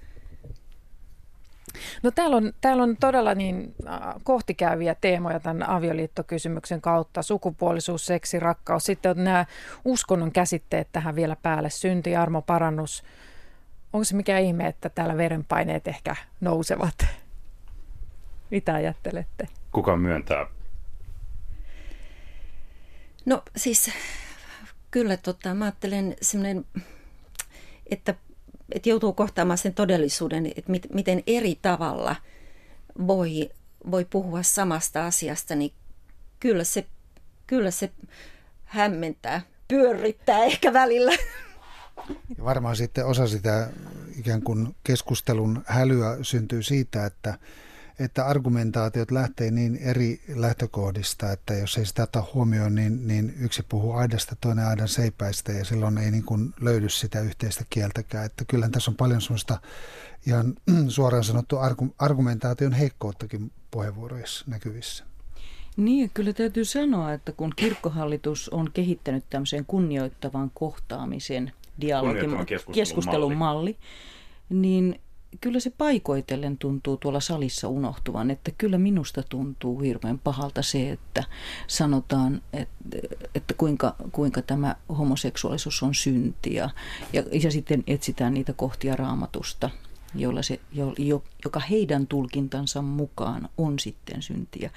No 2.03 2.11
täällä 2.11 2.37
on, 2.37 2.53
täällä 2.61 2.83
on 2.83 2.97
todella 2.99 3.35
niin 3.35 3.75
äh, 3.87 3.99
kohtikäyviä 4.23 4.95
teemoja 4.95 5.39
tämän 5.39 5.69
avioliittokysymyksen 5.69 6.81
kautta. 6.81 7.21
Sukupuolisuus, 7.21 8.05
seksi, 8.05 8.39
rakkaus. 8.39 8.83
Sitten 8.83 9.11
on 9.11 9.23
nämä 9.23 9.45
uskonnon 9.85 10.31
käsitteet 10.31 10.87
tähän 10.91 11.15
vielä 11.15 11.35
päälle. 11.35 11.69
Synti, 11.69 12.15
armo, 12.15 12.41
parannus. 12.41 13.03
Onko 13.93 14.03
se 14.03 14.15
mikä 14.15 14.37
ihme, 14.39 14.67
että 14.67 14.89
täällä 14.89 15.17
verenpaineet 15.17 15.87
ehkä 15.87 16.15
nousevat? 16.41 16.95
Mitä 18.51 18.73
ajattelette? 18.73 19.47
Kuka 19.71 19.97
myöntää? 19.97 20.45
No 23.25 23.43
siis 23.55 23.91
kyllä 24.91 25.17
tota, 25.17 25.53
mä 25.53 25.65
ajattelen 25.65 26.15
semmoinen, 26.21 26.65
että 27.91 28.15
että 28.71 28.89
joutuu 28.89 29.13
kohtaamaan 29.13 29.57
sen 29.57 29.73
todellisuuden, 29.73 30.45
että 30.45 30.71
mit, 30.71 30.87
miten 30.93 31.23
eri 31.27 31.59
tavalla 31.61 32.15
voi, 33.07 33.49
voi 33.91 34.05
puhua 34.05 34.43
samasta 34.43 35.05
asiasta, 35.05 35.55
niin 35.55 35.73
kyllä 36.39 36.63
se, 36.63 36.85
kyllä 37.47 37.71
se 37.71 37.91
hämmentää, 38.65 39.41
pyörrittää 39.67 40.43
ehkä 40.43 40.73
välillä. 40.73 41.11
Ja 42.37 42.43
varmaan 42.43 42.75
sitten 42.75 43.05
osa 43.05 43.27
sitä 43.27 43.69
ikään 44.19 44.41
kuin 44.41 44.75
keskustelun 44.83 45.63
hälyä 45.65 46.17
syntyy 46.21 46.63
siitä, 46.63 47.05
että 47.05 47.37
että 47.99 48.25
argumentaatiot 48.25 49.11
lähtee 49.11 49.51
niin 49.51 49.75
eri 49.75 50.21
lähtökohdista, 50.35 51.31
että 51.31 51.53
jos 51.53 51.77
ei 51.77 51.85
sitä 51.85 52.03
ota 52.03 52.23
huomioon, 52.33 52.75
niin, 52.75 53.07
niin 53.07 53.33
yksi 53.39 53.63
puhuu 53.69 53.91
aidasta, 53.93 54.35
toinen 54.41 54.65
aidan 54.65 54.87
seipäistä 54.87 55.51
ja 55.51 55.65
silloin 55.65 55.97
ei 55.97 56.11
niin 56.11 56.23
kuin 56.23 56.53
löydy 56.61 56.89
sitä 56.89 57.19
yhteistä 57.19 57.63
kieltäkään. 57.69 58.25
Että 58.25 58.45
kyllähän 58.45 58.71
tässä 58.71 58.91
on 58.91 58.97
paljon 58.97 59.21
sellaista 59.21 59.59
ihan 60.27 60.55
suoraan 60.87 61.23
sanottu 61.23 61.57
argumentaation 61.99 62.73
heikkouttakin 62.73 63.51
puheenvuoroissa 63.71 64.45
näkyvissä. 64.47 65.03
Niin, 65.77 66.11
kyllä 66.13 66.33
täytyy 66.33 66.65
sanoa, 66.65 67.13
että 67.13 67.31
kun 67.31 67.53
kirkkohallitus 67.55 68.49
on 68.49 68.71
kehittänyt 68.73 69.23
tämmöisen 69.29 69.65
kunnioittavan 69.65 70.51
kohtaamisen 70.53 71.51
dialogin, 71.81 72.31
keskustelun 72.73 73.35
malli, 73.35 73.77
niin 74.49 74.99
kyllä 75.41 75.59
se 75.59 75.69
paikoitellen 75.69 76.57
tuntuu 76.57 76.97
tuolla 76.97 77.19
salissa 77.19 77.67
unohtuvan, 77.67 78.31
että 78.31 78.51
kyllä 78.57 78.77
minusta 78.77 79.23
tuntuu 79.23 79.79
hirveän 79.79 80.19
pahalta 80.19 80.61
se, 80.61 80.91
että 80.91 81.23
sanotaan, 81.67 82.41
että, 82.53 82.97
että 83.35 83.53
kuinka, 83.53 83.95
kuinka 84.11 84.41
tämä 84.41 84.75
homoseksuaalisuus 84.97 85.83
on 85.83 85.95
syntiä 85.95 86.69
ja, 87.13 87.23
ja 87.43 87.51
sitten 87.51 87.83
etsitään 87.87 88.33
niitä 88.33 88.53
kohtia 88.53 88.95
raamatusta, 88.95 89.69
jolla 90.15 90.41
se, 90.41 90.59
jo, 90.97 91.23
joka 91.45 91.59
heidän 91.59 92.07
tulkintansa 92.07 92.81
mukaan 92.81 93.49
on 93.57 93.79
sitten 93.79 94.21
syntiä. 94.21 94.71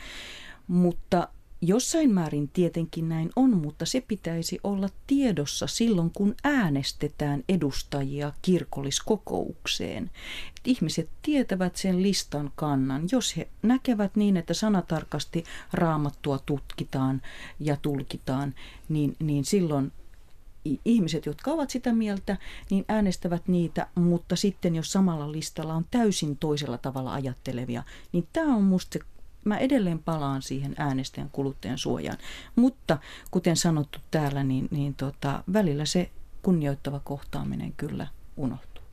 Mutta 0.69 1.29
Jossain 1.63 2.11
määrin 2.11 2.49
tietenkin 2.49 3.09
näin 3.09 3.31
on, 3.37 3.57
mutta 3.57 3.87
se 3.87 4.01
pitäisi 4.01 4.59
olla 4.65 4.89
tiedossa 5.07 5.67
silloin, 5.67 6.11
kun 6.11 6.35
äänestetään 6.45 7.45
edustajia 7.49 8.33
kirkolliskokoukseen. 8.43 10.05
Et 10.49 10.67
ihmiset 10.67 11.09
tietävät 11.23 11.77
sen 11.77 12.03
listan 12.03 12.53
kannan. 12.55 13.09
Jos 13.13 13.37
he 13.37 13.49
näkevät 13.63 14.17
niin, 14.17 14.37
että 14.37 14.55
sanatarkasti 14.55 15.45
raamattua 15.73 16.39
tutkitaan 16.39 17.23
ja 17.61 17.77
tulkitaan, 17.77 18.55
niin, 18.89 19.17
niin 19.19 19.45
silloin 19.45 19.93
ihmiset, 20.85 21.27
jotka 21.27 21.51
ovat 21.51 21.71
sitä 21.71 21.93
mieltä, 21.93 22.37
niin 22.71 22.85
äänestävät 22.89 23.49
niitä, 23.49 23.87
mutta 23.95 24.37
sitten 24.37 24.77
jos 24.77 24.93
samalla 24.93 25.33
listalla 25.33 25.75
on 25.75 25.87
täysin 25.91 26.37
toisella 26.37 26.79
tavalla 26.79 27.13
ajattelevia, 27.13 27.83
niin 28.13 28.29
tämä 28.33 28.57
on 28.57 28.63
musta 28.63 28.93
se 28.93 29.05
mä 29.45 29.59
edelleen 29.59 29.99
palaan 29.99 30.43
siihen 30.43 30.75
äänestäjän 30.79 31.31
kuluttajan 31.33 31.79
suojaan. 31.79 32.19
Mutta 32.57 32.99
kuten 33.31 33.57
sanottu 33.57 33.99
täällä, 34.11 34.45
niin, 34.45 34.69
niin 34.71 34.95
tota, 34.95 35.45
välillä 35.53 35.85
se 35.85 36.11
kunnioittava 36.43 37.01
kohtaaminen 37.05 37.73
kyllä 37.77 38.07
unohtuu. 38.37 38.85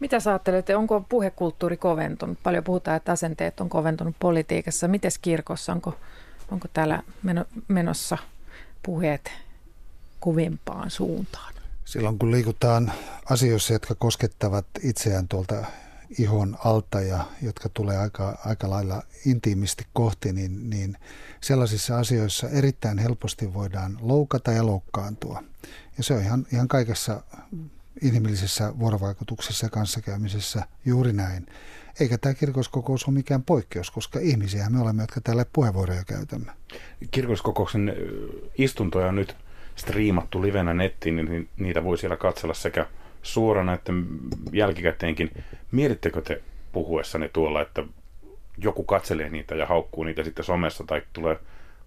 Mitä 0.00 0.20
sä 0.20 0.30
ajattelette, 0.30 0.76
onko 0.76 1.04
puhekulttuuri 1.08 1.76
koventunut? 1.76 2.38
Paljon 2.42 2.64
puhutaan, 2.64 2.96
että 2.96 3.12
asenteet 3.12 3.60
on 3.60 3.68
koventunut 3.68 4.16
politiikassa. 4.18 4.88
Miten 4.88 5.10
kirkossa, 5.22 5.72
onko, 5.72 5.96
onko 6.50 6.68
täällä 6.72 7.02
menossa 7.68 8.18
puheet 8.82 9.30
kovimpaan 10.20 10.90
suuntaan? 10.90 11.54
Silloin 11.84 12.18
kun 12.18 12.30
liikutaan 12.30 12.92
asioissa, 13.30 13.72
jotka 13.72 13.94
koskettavat 13.94 14.66
itseään 14.82 15.28
tuolta 15.28 15.64
ihon 16.18 16.56
alta 16.64 17.00
ja 17.00 17.24
jotka 17.42 17.68
tulee 17.68 17.98
aika, 17.98 18.38
aika 18.46 18.70
lailla 18.70 19.02
intiimisti 19.26 19.86
kohti, 19.92 20.32
niin, 20.32 20.70
niin 20.70 20.96
sellaisissa 21.40 21.98
asioissa 21.98 22.48
erittäin 22.48 22.98
helposti 22.98 23.54
voidaan 23.54 23.98
loukata 24.00 24.52
ja 24.52 24.66
loukkaantua. 24.66 25.42
Ja 25.96 26.04
se 26.04 26.14
on 26.14 26.22
ihan, 26.22 26.46
ihan 26.52 26.68
kaikessa 26.68 27.22
inhimillisessä 28.02 28.72
vuorovaikutuksessa 28.78 29.66
ja 29.66 29.70
kanssakäymisessä 29.70 30.62
juuri 30.84 31.12
näin. 31.12 31.46
Eikä 32.00 32.18
tämä 32.18 32.34
kirkoskokous 32.34 33.04
ole 33.04 33.14
mikään 33.14 33.42
poikkeus, 33.42 33.90
koska 33.90 34.18
ihmisiä 34.18 34.70
me 34.70 34.80
olemme, 34.80 35.02
jotka 35.02 35.20
tälle 35.20 35.46
puheenvuoroja 35.52 36.04
käytämme. 36.04 36.52
Kirkoskokouksen 37.10 37.92
istuntoja 38.58 39.06
on 39.06 39.16
nyt 39.16 39.36
striimattu 39.76 40.42
livenä 40.42 40.74
nettiin, 40.74 41.16
niin 41.16 41.48
niitä 41.56 41.84
voi 41.84 41.98
siellä 41.98 42.16
katsella 42.16 42.54
sekä 42.54 42.86
suorana 43.22 43.72
että 43.72 43.92
jälkikäteenkin. 44.52 45.30
Mietittekö 45.72 46.20
te 46.22 46.42
puhuessanne 46.72 47.28
tuolla, 47.28 47.62
että 47.62 47.84
joku 48.58 48.84
katselee 48.84 49.30
niitä 49.30 49.54
ja 49.54 49.66
haukkuu 49.66 50.04
niitä 50.04 50.24
sitten 50.24 50.44
somessa 50.44 50.84
tai 50.84 51.02
tulee 51.12 51.38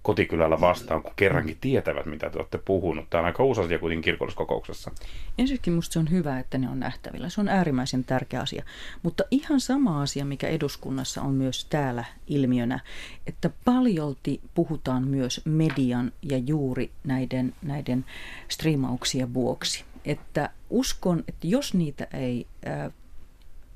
kotikylällä 0.03 0.61
vastaan, 0.61 1.03
kun 1.03 1.13
kerrankin 1.15 1.57
tietävät, 1.61 2.05
mitä 2.05 2.29
te 2.29 2.37
olette 2.37 2.57
puhunut. 2.57 3.09
Tämä 3.09 3.19
on 3.19 3.25
aika 3.25 3.43
uusi 3.43 3.61
asia 3.61 3.79
kuitenkin 3.79 4.03
kirkolliskokouksessa. 4.03 4.91
Ensinnäkin 5.37 5.73
minusta 5.73 5.93
se 5.93 5.99
on 5.99 6.11
hyvä, 6.11 6.39
että 6.39 6.57
ne 6.57 6.69
on 6.69 6.79
nähtävillä. 6.79 7.29
Se 7.29 7.41
on 7.41 7.47
äärimmäisen 7.47 8.03
tärkeä 8.03 8.41
asia. 8.41 8.63
Mutta 9.03 9.23
ihan 9.31 9.59
sama 9.59 10.01
asia, 10.01 10.25
mikä 10.25 10.47
eduskunnassa 10.47 11.21
on 11.21 11.33
myös 11.33 11.65
täällä 11.65 12.03
ilmiönä, 12.27 12.79
että 13.27 13.49
paljolti 13.65 14.41
puhutaan 14.53 15.07
myös 15.07 15.41
median 15.45 16.11
ja 16.21 16.37
juuri 16.37 16.91
näiden, 17.03 17.55
näiden 17.61 18.05
striimauksien 18.49 19.33
vuoksi. 19.33 19.85
Että 20.05 20.50
uskon, 20.69 21.24
että 21.27 21.48
jos 21.48 21.74
niitä 21.74 22.07
ei 22.13 22.48
äh, 22.67 22.93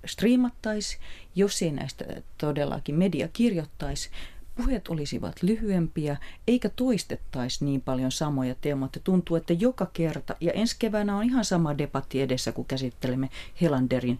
striimattaisi, 0.06 0.98
jos 1.36 1.62
ei 1.62 1.72
näistä 1.72 2.06
todellakin 2.38 2.96
media 2.96 3.28
kirjoittaisi, 3.28 4.10
puheet 4.56 4.88
olisivat 4.88 5.44
lyhyempiä, 5.44 6.18
eikä 6.48 6.70
toistettaisi 6.70 7.66
niin 7.66 7.82
paljon 7.82 8.12
samoja 8.12 8.56
teemoja. 8.62 8.90
Tuntuu, 9.04 9.36
että 9.36 9.54
joka 9.54 9.86
kerta, 9.94 10.36
ja 10.42 10.52
ensi 10.52 10.76
keväänä 10.80 11.18
on 11.18 11.24
ihan 11.24 11.46
sama 11.46 11.78
debatti 11.78 12.22
edessä, 12.22 12.52
kun 12.52 12.66
käsittelemme 12.66 13.30
Helanderin 13.62 14.20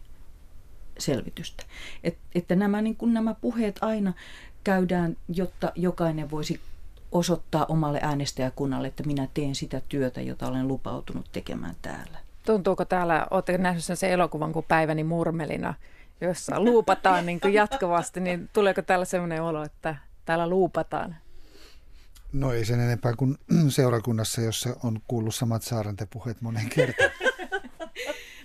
selvitystä. 0.98 1.64
Et, 2.04 2.18
että 2.34 2.56
nämä, 2.56 2.82
niin 2.82 2.96
kun 2.96 3.14
nämä 3.14 3.34
puheet 3.34 3.78
aina 3.80 4.12
käydään, 4.64 5.16
jotta 5.28 5.72
jokainen 5.74 6.30
voisi 6.30 6.60
osoittaa 7.12 7.66
omalle 7.68 7.98
äänestäjäkunnalle, 8.02 8.88
että 8.88 9.02
minä 9.02 9.28
teen 9.34 9.54
sitä 9.54 9.82
työtä, 9.88 10.20
jota 10.20 10.48
olen 10.48 10.68
lupautunut 10.68 11.32
tekemään 11.32 11.74
täällä. 11.82 12.18
Tuntuuko 12.46 12.84
täällä, 12.84 13.26
oletteko 13.30 13.62
nähnyt 13.62 13.84
sen 13.84 14.10
elokuvan 14.10 14.52
kuin 14.52 14.64
Päiväni 14.68 15.04
murmelina, 15.04 15.74
jossa 16.20 16.60
luupataan 16.60 17.26
niin 17.26 17.40
kuin 17.40 17.54
jatkuvasti, 17.54 18.20
niin 18.20 18.48
tuleeko 18.52 18.82
täällä 18.82 19.04
sellainen 19.04 19.42
olo, 19.42 19.64
että 19.64 19.96
täällä 20.24 20.48
luupataan? 20.48 21.16
No 22.32 22.52
ei 22.52 22.64
sen 22.64 22.80
enempää 22.80 23.14
kuin 23.16 23.38
seurakunnassa, 23.68 24.40
jossa 24.40 24.76
on 24.82 25.00
kuullut 25.08 25.34
samat 25.34 25.62
saarantepuheet 25.62 26.40
monen 26.40 26.68
kertaan. 26.68 27.10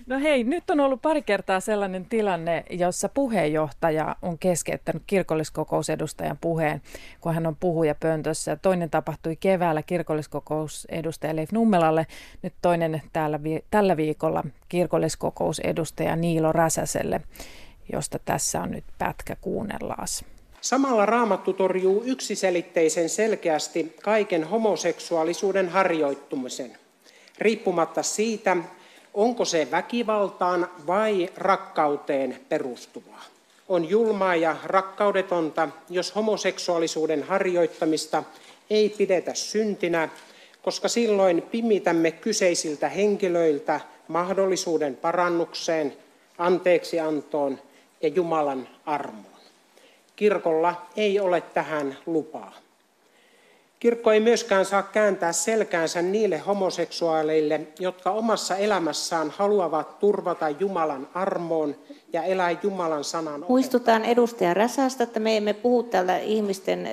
No 0.06 0.18
hei, 0.18 0.44
nyt 0.44 0.70
on 0.70 0.80
ollut 0.80 1.02
pari 1.02 1.22
kertaa 1.22 1.60
sellainen 1.60 2.06
tilanne, 2.06 2.64
jossa 2.70 3.08
puheenjohtaja 3.08 4.16
on 4.22 4.38
keskeyttänyt 4.38 5.02
kirkolliskokousedustajan 5.06 6.38
puheen, 6.40 6.82
kun 7.20 7.34
hän 7.34 7.46
on 7.46 7.56
puhuja 7.56 7.94
pöntössä. 7.94 8.56
Toinen 8.56 8.90
tapahtui 8.90 9.36
keväällä 9.36 9.82
kirkolliskokousedustaja 9.82 11.36
Leif 11.36 11.52
Nummelalle, 11.52 12.06
nyt 12.42 12.54
toinen 12.62 13.02
täällä, 13.12 13.40
tällä 13.70 13.96
viikolla 13.96 14.44
kirkolliskokousedustaja 14.68 16.16
Niilo 16.16 16.52
Räsäselle, 16.52 17.20
josta 17.92 18.18
tässä 18.24 18.60
on 18.60 18.70
nyt 18.70 18.84
pätkä 18.98 19.36
kuunnellaas. 19.40 20.24
Samalla 20.60 21.06
raamattu 21.06 21.52
torjuu 21.52 22.02
yksiselitteisen 22.06 23.08
selkeästi 23.08 23.96
kaiken 24.02 24.44
homoseksuaalisuuden 24.44 25.68
harjoittumisen, 25.68 26.78
riippumatta 27.38 28.02
siitä, 28.02 28.56
onko 29.14 29.44
se 29.44 29.68
väkivaltaan 29.70 30.70
vai 30.86 31.30
rakkauteen 31.36 32.40
perustuvaa. 32.48 33.24
On 33.68 33.88
julmaa 33.88 34.36
ja 34.36 34.56
rakkaudetonta, 34.64 35.68
jos 35.90 36.14
homoseksuaalisuuden 36.14 37.22
harjoittamista 37.22 38.22
ei 38.70 38.88
pidetä 38.88 39.34
syntinä, 39.34 40.08
koska 40.62 40.88
silloin 40.88 41.42
pimitämme 41.42 42.10
kyseisiltä 42.10 42.88
henkilöiltä 42.88 43.80
mahdollisuuden 44.08 44.96
parannukseen, 44.96 45.96
anteeksiantoon 46.38 47.58
ja 48.02 48.08
Jumalan 48.08 48.68
armoon. 48.86 49.34
Kirkolla 50.16 50.86
ei 50.96 51.20
ole 51.20 51.40
tähän 51.40 51.98
lupaa. 52.06 52.63
Kirkko 53.84 54.12
ei 54.12 54.20
myöskään 54.20 54.64
saa 54.64 54.82
kääntää 54.82 55.32
selkäänsä 55.32 56.02
niille 56.02 56.38
homoseksuaaleille, 56.38 57.60
jotka 57.78 58.10
omassa 58.10 58.56
elämässään 58.56 59.30
haluavat 59.30 59.98
turvata 59.98 60.48
Jumalan 60.50 61.08
armoon 61.14 61.76
ja 62.12 62.22
elää 62.22 62.50
Jumalan 62.62 63.04
sanan 63.04 63.44
Muistutan 63.48 64.04
edustaja 64.04 64.54
Räsästä, 64.54 65.04
että 65.04 65.20
me 65.20 65.36
emme 65.36 65.52
puhu 65.52 65.82
täällä 65.82 66.18
ihmisten 66.18 66.88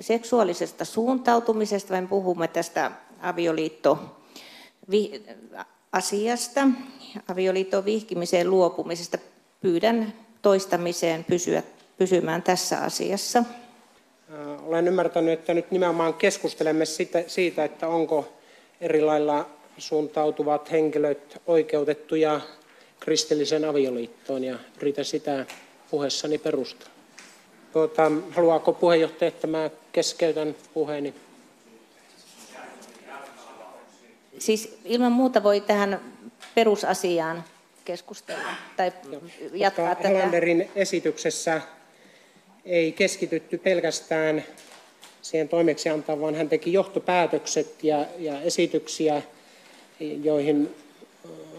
seksuaalisesta 0.00 0.84
suuntautumisesta, 0.84 1.92
vaan 1.92 2.08
puhumme 2.08 2.48
tästä 2.48 2.90
avioliitto 3.22 3.98
asiasta, 5.92 6.68
avioliiton 7.28 7.84
vihkimiseen 7.84 8.50
luopumisesta. 8.50 9.18
Pyydän 9.60 10.12
toistamiseen 10.42 11.24
pysyä, 11.24 11.62
pysymään 11.98 12.42
tässä 12.42 12.78
asiassa. 12.78 13.44
Olen 14.62 14.88
ymmärtänyt, 14.88 15.38
että 15.38 15.54
nyt 15.54 15.70
nimenomaan 15.70 16.14
keskustelemme 16.14 16.84
siitä, 17.26 17.64
että 17.64 17.88
onko 17.88 18.32
eri 18.80 19.02
lailla 19.02 19.48
suuntautuvat 19.78 20.70
henkilöt 20.70 21.42
oikeutettuja 21.46 22.40
kristilliseen 23.00 23.64
avioliittoon 23.64 24.44
ja 24.44 24.58
yritän 24.76 25.04
sitä 25.04 25.46
puheessani 25.90 26.38
perustaa. 26.38 26.88
Tuota, 27.72 28.12
haluaako 28.30 28.72
puheenjohtaja, 28.72 29.28
että 29.28 29.46
mä 29.46 29.70
keskeytän 29.92 30.54
puheeni? 30.74 31.14
Siis 34.38 34.78
ilman 34.84 35.12
muuta 35.12 35.42
voi 35.42 35.60
tähän 35.60 36.00
perusasiaan 36.54 37.44
keskustella 37.84 38.50
tai 38.76 38.92
jatkaa 39.52 39.94
tätä. 39.94 40.08
Helanderin 40.08 40.70
esityksessä 40.74 41.60
ei 42.64 42.92
keskitytty 42.92 43.58
pelkästään 43.58 44.44
siihen 45.22 45.48
toimeksiantaan, 45.48 46.20
vaan 46.20 46.34
hän 46.34 46.48
teki 46.48 46.72
johtopäätökset 46.72 47.84
ja, 47.84 48.06
ja 48.18 48.40
esityksiä, 48.40 49.22
joihin 50.22 50.74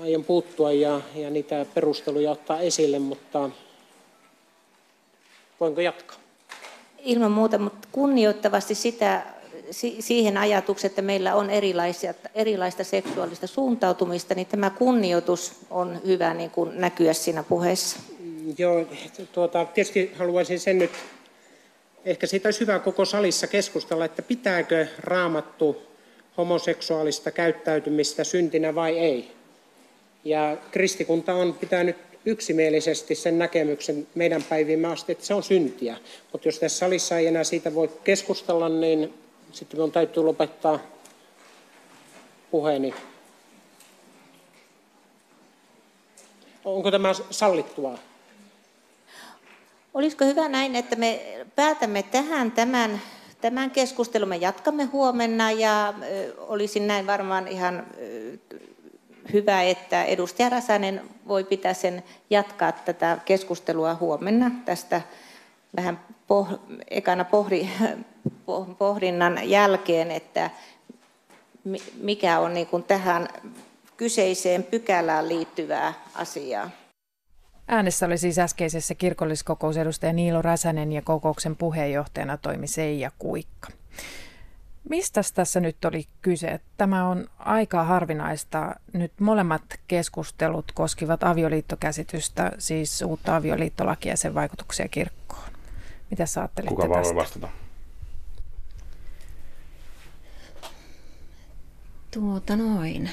aion 0.01 0.23
puuttua 0.23 0.71
ja, 0.71 1.01
ja 1.15 1.29
niitä 1.29 1.65
perusteluja 1.73 2.31
ottaa 2.31 2.59
esille, 2.59 2.99
mutta 2.99 3.49
voinko 5.59 5.81
jatkaa? 5.81 6.17
Ilman 6.99 7.31
muuta, 7.31 7.57
mutta 7.57 7.87
kunnioittavasti 7.91 8.75
sitä, 8.75 9.25
siihen 9.99 10.37
ajatukseen, 10.37 10.89
että 10.89 11.01
meillä 11.01 11.35
on 11.35 11.49
erilaisia, 11.49 12.13
erilaista 12.35 12.83
seksuaalista 12.83 13.47
suuntautumista, 13.47 14.35
niin 14.35 14.47
tämä 14.47 14.69
kunnioitus 14.69 15.53
on 15.69 16.01
hyvä 16.05 16.33
niin 16.33 16.49
kuin 16.49 16.81
näkyä 16.81 17.13
siinä 17.13 17.43
puheessa. 17.43 17.99
Joo, 18.57 18.85
tuota, 19.33 19.65
tietysti 19.65 20.11
haluaisin 20.15 20.59
sen 20.59 20.79
nyt, 20.79 20.91
ehkä 22.05 22.27
siitä 22.27 22.47
olisi 22.47 22.59
hyvä 22.59 22.79
koko 22.79 23.05
salissa 23.05 23.47
keskustella, 23.47 24.05
että 24.05 24.21
pitääkö 24.21 24.87
raamattu 24.99 25.81
homoseksuaalista 26.37 27.31
käyttäytymistä 27.31 28.23
syntinä 28.23 28.75
vai 28.75 28.99
ei. 28.99 29.31
Ja 30.23 30.57
kristikunta 30.71 31.33
on 31.33 31.53
pitänyt 31.53 31.95
yksimielisesti 32.25 33.15
sen 33.15 33.39
näkemyksen 33.39 34.07
meidän 34.15 34.43
päiviin 34.43 34.85
asti, 34.85 35.11
että 35.11 35.25
se 35.25 35.33
on 35.33 35.43
syntiä. 35.43 35.97
Mutta 36.31 36.47
jos 36.47 36.59
tässä 36.59 36.77
salissa 36.77 37.17
ei 37.17 37.27
enää 37.27 37.43
siitä 37.43 37.73
voi 37.73 37.89
keskustella, 38.03 38.69
niin 38.69 39.13
sitten 39.51 39.77
minun 39.77 39.91
täytyy 39.91 40.23
lopettaa 40.23 40.79
puheeni 42.51 42.93
onko 46.65 46.91
tämä 46.91 47.13
sallittua? 47.31 47.99
Olisiko 49.93 50.25
hyvä 50.25 50.49
näin, 50.49 50.75
että 50.75 50.95
me 50.95 51.21
päätämme 51.55 52.03
tähän 52.03 52.51
tämän, 52.51 53.01
tämän 53.41 53.71
keskustelun, 53.71 54.29
me 54.29 54.35
jatkamme 54.35 54.83
huomenna 54.83 55.51
ja 55.51 55.93
olisi 56.37 56.79
näin 56.79 57.07
varmaan 57.07 57.47
ihan 57.47 57.87
hyvä, 59.33 59.63
että 59.63 60.03
edustaja 60.03 60.49
Räsänen 60.49 61.01
voi 61.27 61.43
pitää 61.43 61.73
sen 61.73 62.03
jatkaa 62.29 62.71
tätä 62.71 63.17
keskustelua 63.25 63.97
huomenna 63.99 64.51
tästä 64.65 65.01
vähän 65.75 65.99
poh, 66.27 66.47
ekana 66.89 67.25
pohdi, 67.25 67.69
pohdinnan 68.79 69.49
jälkeen, 69.49 70.11
että 70.11 70.49
mikä 72.01 72.39
on 72.39 72.53
niin 72.53 72.67
kuin 72.67 72.83
tähän 72.83 73.27
kyseiseen 73.97 74.63
pykälään 74.63 75.29
liittyvää 75.29 75.93
asiaa. 76.15 76.69
Äänessä 77.67 78.05
oli 78.05 78.17
siis 78.17 78.39
äskeisessä 78.39 78.95
kirkolliskokousedustaja 78.95 80.13
Niilo 80.13 80.41
Räsänen 80.41 80.91
ja 80.91 81.01
kokouksen 81.01 81.55
puheenjohtajana 81.55 82.37
toimi 82.37 82.67
Seija 82.67 83.11
Kuikka. 83.19 83.69
Mistä 84.89 85.21
tässä 85.33 85.59
nyt 85.59 85.85
oli 85.85 86.07
kyse? 86.21 86.59
Tämä 86.77 87.07
on 87.07 87.27
aika 87.39 87.83
harvinaista. 87.83 88.75
Nyt 88.93 89.19
molemmat 89.19 89.61
keskustelut 89.87 90.71
koskivat 90.71 91.23
avioliittokäsitystä, 91.23 92.51
siis 92.57 93.01
uutta 93.01 93.35
avioliittolakia 93.35 94.11
ja 94.13 94.17
sen 94.17 94.33
vaikutuksia 94.33 94.87
kirkkoon. 94.87 95.51
Mitä 96.09 96.25
sä 96.25 96.41
ajattelitte 96.41 96.75
Kuka 96.75 96.87
tästä? 96.87 97.13
voi 97.13 97.23
vastata? 97.23 97.49
Tuota 102.11 102.55
noin. 102.55 103.09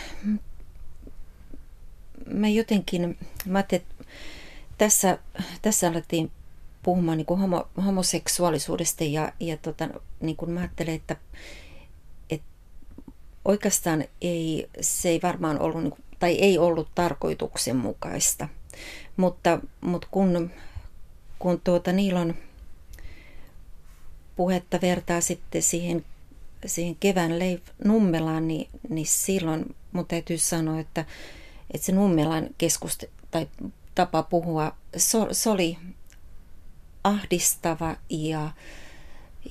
Mä 2.26 2.48
jotenkin, 2.48 3.18
mä 3.46 3.58
ajattelin, 3.58 3.82
että 3.82 3.97
tässä, 4.78 5.18
tässä 5.62 5.88
alettiin 5.88 6.30
puhumaan 6.82 7.18
niin 7.18 7.26
kuin 7.26 7.40
homo, 7.40 7.68
homoseksuaalisuudesta 7.84 9.04
ja, 9.04 9.32
ja 9.40 9.56
tota, 9.56 9.88
niin 10.20 10.36
kuin 10.36 10.50
mä 10.50 10.60
ajattelen, 10.60 10.94
että, 10.94 11.16
että 12.30 12.46
oikeastaan 13.44 14.04
ei, 14.20 14.68
se 14.80 15.08
ei 15.08 15.20
varmaan 15.22 15.60
ollut, 15.60 15.82
niin 15.82 15.90
kuin, 15.90 16.04
tai 16.18 16.34
ei 16.34 16.58
ollut 16.58 16.88
tarkoituksenmukaista. 16.94 18.48
Mutta, 19.16 19.60
mutta 19.80 20.08
kun, 20.10 20.50
kun 21.38 21.60
tuota 21.60 21.92
Niilon 21.92 22.34
puhetta 24.36 24.78
vertaa 24.82 25.20
sitten 25.20 25.62
siihen, 25.62 26.04
siihen 26.66 26.96
kevään 27.00 27.38
Leif 27.38 27.62
Nummelaan, 27.84 28.48
niin, 28.48 28.68
niin 28.88 29.06
silloin 29.06 29.76
mun 29.92 30.06
täytyy 30.06 30.38
sanoa, 30.38 30.80
että, 30.80 31.04
että 31.70 31.86
se 31.86 31.92
Nummelan 31.92 32.48
keskust 32.58 33.04
tai 33.30 33.46
tapa 33.98 34.22
puhua, 34.22 34.72
se, 34.96 35.18
se 35.32 35.50
oli 35.50 35.78
ahdistava 37.04 37.96
ja, 38.10 38.50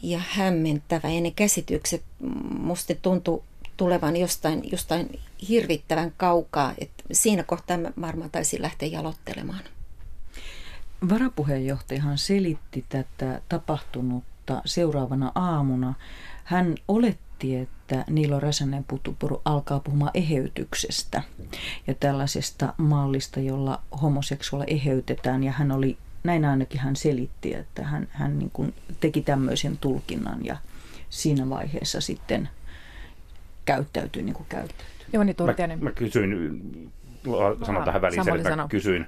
ja 0.02 0.22
hämmentävä. 0.30 1.10
Ja 1.10 1.22
ne 1.22 1.32
käsitykset 1.32 2.04
musta 2.60 2.94
tuntui 3.02 3.44
tulevan 3.78 4.18
jostain, 4.18 4.72
jostain 4.72 5.20
hirvittävän 5.50 6.14
kaukaa. 6.18 6.74
Et 6.78 6.90
siinä 7.12 7.44
kohtaa 7.44 7.78
mä 7.78 7.92
varmaan 8.02 8.30
taisin 8.30 8.62
lähteä 8.62 8.90
jalottelemaan. 8.90 9.64
Varapuheenjohtajahan 11.10 12.18
selitti 12.18 12.86
tätä 12.90 13.42
tapahtunutta 13.50 14.62
seuraavana 14.66 15.32
aamuna. 15.36 15.94
Hän 16.44 16.76
oletti, 16.88 17.56
että 17.56 17.77
Niilo 18.10 18.40
Räsänen 18.40 18.86
Putupuru 18.88 19.42
alkaa 19.46 19.80
puhumaan 19.80 20.12
eheytyksestä 20.14 21.22
ja 21.88 21.94
tällaisesta 21.94 22.74
mallista, 22.78 23.40
jolla 23.40 23.82
homoseksuaali 24.02 24.66
eheytetään. 24.68 25.44
Ja 25.44 25.52
hän 25.52 25.72
oli 25.72 25.98
näin 26.24 26.46
ainakin 26.46 26.80
hän 26.80 26.96
selitti, 26.96 27.54
että 27.54 27.84
hän, 27.84 28.08
hän 28.12 28.40
niin 28.40 28.52
kuin 28.52 28.74
teki 29.00 29.22
tämmöisen 29.22 29.78
tulkinnan 29.78 30.46
ja 30.46 30.58
siinä 31.10 31.50
vaiheessa 31.50 32.02
sitten 32.02 32.50
käyttäytyi 33.66 34.24
niin 34.24 34.34
kuin 34.34 34.46
käyttäytyi. 34.50 35.08
Jouni 35.14 35.34
Turtiainen. 35.34 35.80
Mä, 35.80 35.84
mä 35.84 35.92
kysyin, 35.92 36.92
sanon 37.66 37.84
tähän 37.84 38.02
väliin 38.02 38.24
sen, 38.24 38.36
että 38.36 38.56
mä 38.56 38.68
kysyin 38.70 39.06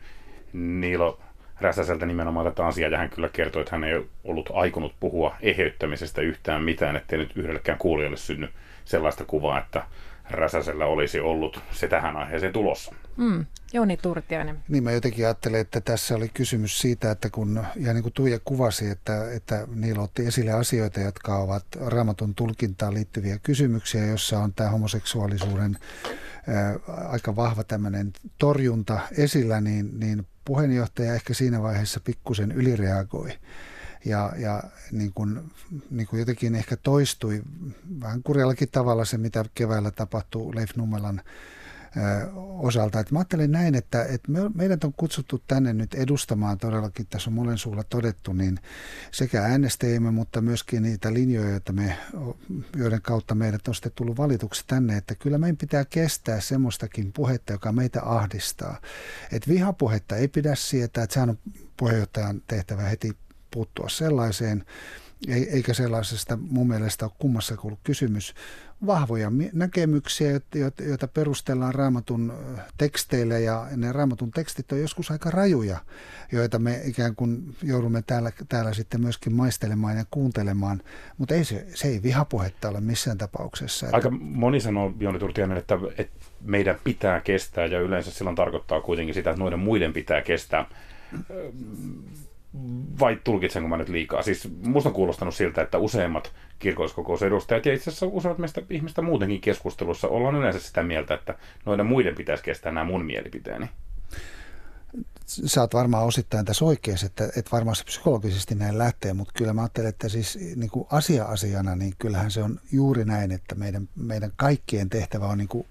Niilo 0.53 1.19
Räsäseltä 1.61 2.05
nimenomaan 2.05 2.45
tätä 2.45 2.65
asiaa, 2.65 2.89
ja 2.89 2.97
hän 2.97 3.09
kyllä 3.09 3.29
kertoi, 3.29 3.61
että 3.61 3.75
hän 3.75 3.83
ei 3.83 4.05
ollut 4.23 4.49
aikonut 4.53 4.93
puhua 4.99 5.35
eheyttämisestä 5.41 6.21
yhtään 6.21 6.63
mitään, 6.63 6.95
ettei 6.95 7.19
nyt 7.19 7.37
yhdellekään 7.37 7.77
kuulijalle 7.77 8.17
synny 8.17 8.49
sellaista 8.89 9.25
kuvaa, 9.25 9.59
että 9.59 9.83
Räsäsellä 10.29 10.85
olisi 10.85 11.19
ollut 11.19 11.59
se 11.71 11.87
tähän 11.87 12.15
aiheeseen 12.15 12.53
tulossa. 12.53 12.95
Mm. 13.17 13.45
Jouni 13.73 13.97
Turtiainen. 13.97 14.59
Niin 14.67 14.83
mä 14.83 14.91
jotenkin 14.91 15.25
ajattelen, 15.25 15.61
että 15.61 15.81
tässä 15.81 16.15
oli 16.15 16.29
kysymys 16.29 16.79
siitä, 16.79 17.11
että 17.11 17.29
kun, 17.29 17.65
ja 17.75 17.93
niin 17.93 18.03
kuin 18.03 18.13
Tuija 18.13 18.39
kuvasi, 18.45 18.89
että, 18.89 19.31
että 19.31 19.67
niillä 19.75 20.03
otti 20.03 20.25
esille 20.25 20.51
asioita, 20.51 20.99
jotka 20.99 21.37
ovat 21.37 21.65
raamatun 21.85 22.35
tulkintaan 22.35 22.93
liittyviä 22.93 23.39
kysymyksiä, 23.43 24.05
jossa 24.05 24.39
on 24.39 24.53
tämä 24.53 24.69
homoseksuaalisuuden 24.69 25.77
ää, 26.47 26.75
aika 27.09 27.35
vahva 27.35 27.63
tämmöinen 27.63 28.13
torjunta 28.37 28.99
esillä, 29.17 29.61
niin, 29.61 29.99
niin 29.99 30.27
puheenjohtaja 30.45 31.13
ehkä 31.13 31.33
siinä 31.33 31.61
vaiheessa 31.61 31.99
pikkusen 31.99 32.51
ylireagoi 32.51 33.29
ja, 34.05 34.33
ja 34.37 34.63
niin 34.91 35.11
kuin, 35.13 35.51
niin 35.89 36.07
kuin 36.07 36.19
jotenkin 36.19 36.55
ehkä 36.55 36.77
toistui 36.77 37.41
vähän 38.01 38.23
kurjallakin 38.23 38.69
tavalla 38.71 39.05
se, 39.05 39.17
mitä 39.17 39.45
keväällä 39.55 39.91
tapahtui 39.91 40.55
Leif 40.55 40.75
Nummelan 40.75 41.21
osalta. 42.59 42.99
Et 42.99 43.11
mä 43.11 43.19
ajattelen 43.19 43.51
näin, 43.51 43.75
että, 43.75 44.03
että 44.03 44.31
me, 44.31 44.39
meidät 44.55 44.83
on 44.83 44.93
kutsuttu 44.93 45.43
tänne 45.47 45.73
nyt 45.73 45.93
edustamaan 45.93 46.57
todellakin, 46.57 47.07
tässä 47.09 47.29
on 47.29 47.33
monen 47.33 47.57
suulla 47.57 47.83
todettu, 47.83 48.33
niin 48.33 48.57
sekä 49.11 49.41
äänestäjimme, 49.41 50.11
mutta 50.11 50.41
myöskin 50.41 50.83
niitä 50.83 51.13
linjoja, 51.13 51.49
joita 51.49 51.73
me, 51.73 51.97
joiden 52.75 53.01
kautta 53.01 53.35
meidät 53.35 53.67
on 53.67 53.75
sitten 53.75 53.91
tullut 53.95 54.17
valituksi 54.17 54.63
tänne, 54.67 54.97
että 54.97 55.15
kyllä 55.15 55.37
meidän 55.37 55.57
pitää 55.57 55.85
kestää 55.85 56.39
semmoistakin 56.39 57.13
puhetta, 57.13 57.53
joka 57.53 57.71
meitä 57.71 58.01
ahdistaa. 58.03 58.81
Että 59.31 59.49
vihapuhetta 59.49 60.15
ei 60.15 60.27
pidä 60.27 60.55
sietää, 60.55 61.03
että 61.03 61.13
sehän 61.13 61.29
on 61.29 61.39
puheenjohtajan 61.77 62.41
tehtävä 62.47 62.81
heti 62.83 63.17
puuttua 63.51 63.89
sellaiseen, 63.89 64.65
eikä 65.27 65.73
sellaisesta 65.73 66.37
mun 66.37 66.67
mielestä 66.67 67.05
ole 67.05 67.11
kummassa 67.19 67.55
ollut 67.63 67.79
kysymys. 67.83 68.33
Vahvoja 68.85 69.31
näkemyksiä, 69.53 70.39
joita 70.87 71.07
perustellaan 71.07 71.75
raamatun 71.75 72.33
teksteillä 72.77 73.39
ja 73.39 73.67
ne 73.75 73.91
raamatun 73.91 74.31
tekstit 74.31 74.71
on 74.71 74.79
joskus 74.79 75.11
aika 75.11 75.31
rajuja, 75.31 75.77
joita 76.31 76.59
me 76.59 76.81
ikään 76.85 77.15
kuin 77.15 77.55
joudumme 77.63 78.03
täällä, 78.07 78.31
täällä 78.49 78.73
sitten 78.73 79.01
myöskin 79.01 79.33
maistelemaan 79.33 79.97
ja 79.97 80.05
kuuntelemaan, 80.11 80.81
mutta 81.17 81.35
ei 81.35 81.43
se, 81.43 81.67
se 81.73 81.87
ei 81.87 82.03
vihapuhetta 82.03 82.69
ole 82.69 82.81
missään 82.81 83.17
tapauksessa. 83.17 83.87
Aika 83.91 84.09
moni 84.19 84.59
sanoo, 84.59 84.93
Joni 84.99 85.19
Turtianen, 85.19 85.57
että, 85.57 85.77
että 85.97 86.25
meidän 86.41 86.75
pitää 86.83 87.21
kestää 87.21 87.65
ja 87.65 87.79
yleensä 87.79 88.11
silloin 88.11 88.35
tarkoittaa 88.35 88.81
kuitenkin 88.81 89.15
sitä, 89.15 89.29
että 89.29 89.39
noiden 89.39 89.59
muiden 89.59 89.93
pitää 89.93 90.21
kestää 90.21 90.65
vai 92.99 93.19
tulkitsenko 93.23 93.69
mä 93.69 93.77
nyt 93.77 93.89
liikaa? 93.89 94.21
Siis 94.21 94.49
musta 94.65 94.89
on 94.89 94.95
kuulostanut 94.95 95.35
siltä, 95.35 95.61
että 95.61 95.77
useimmat 95.77 96.33
kirkolliskokousedustajat 96.59 97.65
ja 97.65 97.73
itse 97.73 97.89
asiassa 97.89 98.05
useimmat 98.05 98.37
meistä 98.37 98.61
ihmistä 98.69 99.01
muutenkin 99.01 99.41
keskustelussa 99.41 100.07
ollaan 100.07 100.35
yleensä 100.35 100.59
sitä 100.59 100.83
mieltä, 100.83 101.13
että 101.13 101.35
noiden 101.65 101.85
muiden 101.85 102.15
pitäisi 102.15 102.43
kestää 102.43 102.71
nämä 102.71 102.83
mun 102.83 103.05
mielipiteeni 103.05 103.69
sä 105.29 105.61
oot 105.61 105.73
varmaan 105.73 106.05
osittain 106.05 106.45
tässä 106.45 106.65
oikeassa, 106.65 107.05
että, 107.05 107.25
että 107.25 107.51
varmaan 107.51 107.75
se 107.75 107.83
psykologisesti 107.83 108.55
näin 108.55 108.77
lähtee, 108.77 109.13
mutta 109.13 109.33
kyllä 109.37 109.53
mä 109.53 109.61
ajattelen, 109.61 109.89
että 109.89 110.09
siis 110.09 110.39
niin 110.55 110.69
kuin 110.69 110.87
asia-asiana, 110.91 111.75
niin 111.75 111.93
kyllähän 111.99 112.31
se 112.31 112.43
on 112.43 112.59
juuri 112.71 113.05
näin, 113.05 113.31
että 113.31 113.55
meidän, 113.55 113.89
meidän 113.95 114.31
kaikkien 114.35 114.89
tehtävä 114.89 115.27
on 115.27 115.37
niin 115.37 115.47
kuin, 115.47 115.67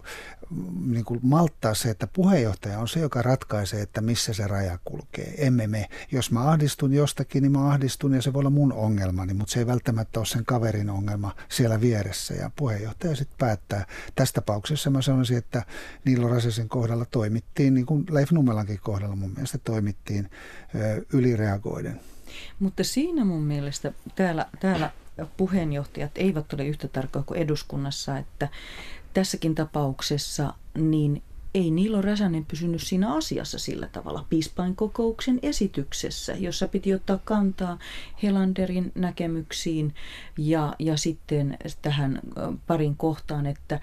niin 0.86 1.04
kuin 1.04 1.20
malttaa 1.22 1.74
se, 1.74 1.90
että 1.90 2.06
puheenjohtaja 2.06 2.78
on 2.78 2.88
se, 2.88 3.00
joka 3.00 3.22
ratkaisee, 3.22 3.82
että 3.82 4.00
missä 4.00 4.32
se 4.32 4.46
raja 4.46 4.78
kulkee. 4.84 5.34
Emme 5.46 5.66
me. 5.66 5.88
Jos 6.12 6.30
mä 6.30 6.48
ahdistun 6.48 6.92
jostakin, 6.92 7.42
niin 7.42 7.52
mä 7.52 7.68
ahdistun 7.68 8.14
ja 8.14 8.22
se 8.22 8.32
voi 8.32 8.40
olla 8.40 8.50
mun 8.50 8.72
ongelmani, 8.72 9.34
mutta 9.34 9.52
se 9.52 9.58
ei 9.58 9.66
välttämättä 9.66 10.20
ole 10.20 10.26
sen 10.26 10.44
kaverin 10.44 10.90
ongelma 10.90 11.34
siellä 11.48 11.80
vieressä 11.80 12.34
ja 12.34 12.50
puheenjohtaja 12.56 13.16
sitten 13.16 13.38
päättää. 13.38 13.86
Tässä 14.14 14.34
tapauksessa 14.34 14.90
mä 14.90 15.02
sanoisin, 15.02 15.38
että 15.38 15.62
Niilo 16.04 16.28
Rasesen 16.28 16.68
kohdalla 16.68 17.04
toimittiin, 17.04 17.74
niin 17.74 17.86
kuin 17.86 18.04
Leif 18.10 18.32
Nummelankin 18.32 18.80
kohdalla 18.80 19.16
mun 19.16 19.30
mielestä 19.30 19.47
mielestä 19.48 19.70
toimittiin 19.72 20.30
ylireagoiden. 21.12 22.00
Mutta 22.58 22.84
siinä 22.84 23.24
mun 23.24 23.42
mielestä 23.42 23.92
täällä, 24.14 24.46
täällä 24.60 24.90
puheenjohtajat 25.36 26.10
eivät 26.14 26.52
ole 26.52 26.66
yhtä 26.66 26.88
tarkkoja 26.88 27.22
kuin 27.22 27.40
eduskunnassa, 27.40 28.18
että 28.18 28.48
tässäkin 29.14 29.54
tapauksessa 29.54 30.54
niin 30.74 31.22
ei 31.54 31.70
Niilo 31.70 32.02
Räsänen 32.02 32.44
pysynyt 32.44 32.82
siinä 32.82 33.14
asiassa 33.14 33.58
sillä 33.58 33.88
tavalla 33.88 34.26
piispain 34.30 34.76
kokouksen 34.76 35.38
esityksessä, 35.42 36.32
jossa 36.32 36.68
piti 36.68 36.94
ottaa 36.94 37.18
kantaa 37.24 37.78
Helanderin 38.22 38.92
näkemyksiin 38.94 39.94
ja, 40.38 40.74
ja 40.78 40.96
sitten 40.96 41.58
tähän 41.82 42.20
parin 42.66 42.96
kohtaan, 42.96 43.46
että, 43.46 43.80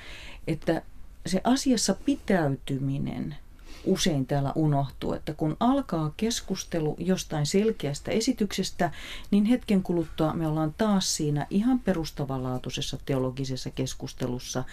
että 0.47 0.81
se 1.25 1.41
asiassa 1.43 1.95
pitäytyminen 2.05 3.35
usein 3.85 4.25
täällä 4.25 4.51
unohtuu, 4.55 5.13
että 5.13 5.33
kun 5.33 5.57
alkaa 5.59 6.13
keskustelu 6.17 6.95
jostain 6.99 7.45
selkeästä 7.45 8.11
esityksestä, 8.11 8.91
niin 9.31 9.45
hetken 9.45 9.83
kuluttua 9.83 10.33
me 10.33 10.47
ollaan 10.47 10.73
taas 10.77 11.15
siinä 11.15 11.47
ihan 11.49 11.79
perustavanlaatuisessa 11.79 12.97
teologisessa 13.05 13.69
keskustelussa, 13.69 14.63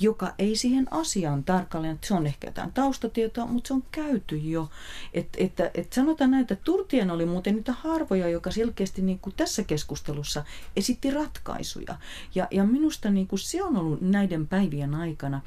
joka 0.00 0.34
ei 0.38 0.56
siihen 0.56 0.86
asiaan 0.90 1.44
tarkalleen, 1.44 1.94
että 1.94 2.06
se 2.06 2.14
on 2.14 2.26
ehkä 2.26 2.46
jotain 2.46 2.72
taustatietoa, 2.72 3.46
mutta 3.46 3.68
se 3.68 3.74
on 3.74 3.82
käyty 3.92 4.36
jo. 4.36 4.70
Et, 5.14 5.28
että, 5.36 5.70
et 5.74 5.92
sanotaan 5.92 6.30
näin, 6.30 6.42
että 6.42 6.56
Turtien 6.56 7.10
oli 7.10 7.26
muuten 7.26 7.54
niitä 7.54 7.72
harvoja, 7.72 8.28
joka 8.28 8.50
selkeästi 8.50 9.02
niin 9.02 9.18
kuin 9.18 9.34
tässä 9.36 9.62
keskustelussa 9.62 10.44
esitti 10.76 11.10
ratkaisuja. 11.10 11.94
Ja, 12.34 12.48
ja 12.50 12.64
minusta 12.64 13.10
niin 13.10 13.26
kuin 13.26 13.38
se 13.38 13.62
on 13.62 13.76
ollut 13.76 14.00
näiden 14.00 14.46
päivien 14.46 14.94
aikana 14.94 15.40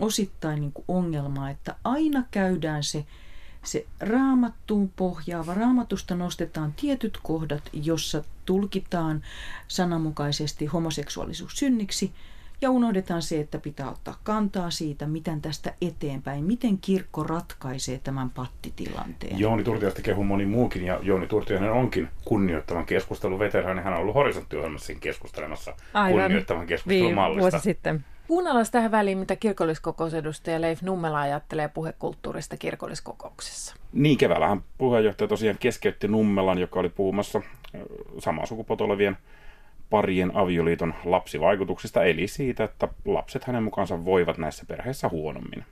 osittain 0.00 0.60
niin 0.60 0.72
kuin 0.72 0.84
ongelma, 0.88 1.50
että 1.50 1.74
aina 1.84 2.24
käydään 2.30 2.82
se, 2.82 3.04
se 3.64 3.86
raamattuun 4.00 4.92
pohjaava. 4.96 5.54
Raamatusta 5.54 6.14
nostetaan 6.14 6.72
tietyt 6.72 7.18
kohdat, 7.22 7.62
jossa 7.72 8.24
tulkitaan 8.44 9.22
sananmukaisesti 9.68 10.66
homoseksuaalisuus 10.66 11.52
synniksi, 11.56 12.12
ja 12.62 12.70
unohdetaan 12.70 13.22
se, 13.22 13.40
että 13.40 13.58
pitää 13.58 13.90
ottaa 13.90 14.18
kantaa 14.22 14.70
siitä, 14.70 15.06
miten 15.06 15.42
tästä 15.42 15.74
eteenpäin, 15.80 16.44
miten 16.44 16.78
kirkko 16.78 17.22
ratkaisee 17.24 18.00
tämän 18.04 18.30
pattitilanteen. 18.30 19.38
Jouni 19.38 19.64
Turtiasta 19.64 20.02
kehu 20.02 20.24
moni 20.24 20.46
muukin, 20.46 20.84
ja 20.84 20.98
Jouni 21.02 21.26
Turtiainen 21.26 21.72
onkin 21.72 22.08
kunnioittavan 22.24 22.86
keskustelun 22.86 23.38
veteraani. 23.38 23.82
Hän 23.82 23.92
on 23.92 24.00
ollut 24.00 24.14
horisonttiohjelmassa 24.14 24.94
keskustelemassa 24.94 25.74
Aivan. 25.94 26.22
kunnioittavan 26.22 26.66
keskustelun 26.66 27.14
mallista. 27.14 27.40
vuosi 27.40 27.64
sitten. 27.64 28.04
Kuunnellaan 28.30 28.66
tähän 28.72 28.90
väliin, 28.90 29.18
mitä 29.18 29.36
kirkolliskokousedustaja 29.36 30.60
Leif 30.60 30.82
Nummela 30.82 31.20
ajattelee 31.20 31.68
puhekulttuurista 31.68 32.56
kirkolliskokouksessa. 32.56 33.74
Niin, 33.92 34.18
keväällähän 34.18 34.62
puheenjohtaja 34.78 35.28
tosiaan 35.28 35.56
keskeytti 35.60 36.08
Nummelan, 36.08 36.58
joka 36.58 36.80
oli 36.80 36.88
puhumassa 36.88 37.42
ö, 37.74 37.78
samaa 38.18 38.46
sukupuolta 38.46 38.84
olevien 38.84 39.16
parien 39.90 40.36
avioliiton 40.36 40.94
lapsivaikutuksista, 41.04 42.04
eli 42.04 42.26
siitä, 42.28 42.64
että 42.64 42.88
lapset 43.04 43.44
hänen 43.44 43.62
mukaansa 43.62 44.04
voivat 44.04 44.38
näissä 44.38 44.64
perheissä 44.68 45.08
huonommin. 45.08 45.64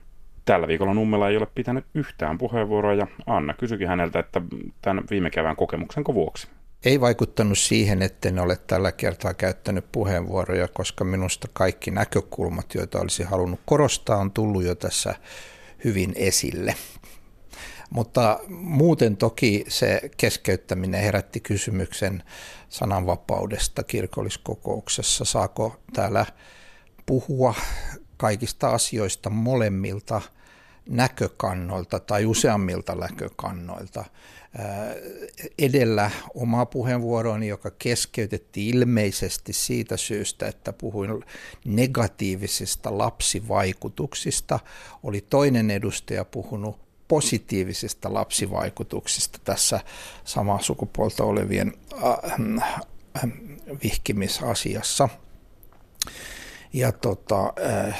Tällä 0.45 0.67
viikolla 0.67 0.93
Nummela 0.93 1.29
ei 1.29 1.37
ole 1.37 1.47
pitänyt 1.55 1.85
yhtään 1.93 2.37
puheenvuoroa 2.37 2.93
ja 2.93 3.07
Anna 3.25 3.53
kysyikin 3.53 3.87
häneltä, 3.87 4.19
että 4.19 4.41
tämän 4.81 5.03
viime 5.09 5.29
kevään 5.29 5.55
kokemuksenko 5.55 6.13
vuoksi. 6.13 6.47
Ei 6.85 7.01
vaikuttanut 7.01 7.57
siihen, 7.57 8.01
että 8.01 8.29
en 8.29 8.39
ole 8.39 8.55
tällä 8.55 8.91
kertaa 8.91 9.33
käyttänyt 9.33 9.85
puheenvuoroja, 9.91 10.67
koska 10.67 11.03
minusta 11.03 11.47
kaikki 11.53 11.91
näkökulmat, 11.91 12.73
joita 12.75 12.99
olisi 12.99 13.23
halunnut 13.23 13.59
korostaa, 13.65 14.17
on 14.17 14.31
tullut 14.31 14.63
jo 14.63 14.75
tässä 14.75 15.15
hyvin 15.83 16.13
esille. 16.15 16.75
Mutta 17.89 18.39
muuten 18.49 19.17
toki 19.17 19.65
se 19.67 20.01
keskeyttäminen 20.17 21.01
herätti 21.01 21.39
kysymyksen 21.39 22.23
sananvapaudesta 22.69 23.83
kirkolliskokouksessa. 23.83 25.25
Saako 25.25 25.79
täällä 25.93 26.25
puhua 27.05 27.53
kaikista 28.17 28.69
asioista 28.69 29.29
molemmilta 29.29 30.21
näkökannoilta 30.89 31.99
tai 31.99 32.25
useammilta 32.25 32.95
näkökannoilta. 32.95 34.05
Edellä 35.59 36.11
oma 36.35 36.65
puheenvuoroni, 36.65 37.47
joka 37.47 37.71
keskeytettiin 37.71 38.75
ilmeisesti 38.75 39.53
siitä 39.53 39.97
syystä, 39.97 40.47
että 40.47 40.73
puhuin 40.73 41.23
negatiivisista 41.65 42.97
lapsivaikutuksista, 42.97 44.59
oli 45.03 45.25
toinen 45.29 45.71
edustaja 45.71 46.25
puhunut 46.25 46.79
positiivisista 47.07 48.13
lapsivaikutuksista 48.13 49.39
tässä 49.43 49.79
samaa 50.23 50.61
sukupuolta 50.61 51.23
olevien 51.23 51.73
vihkimisasiassa 53.83 55.09
ja 56.73 56.91
tota, 56.91 57.53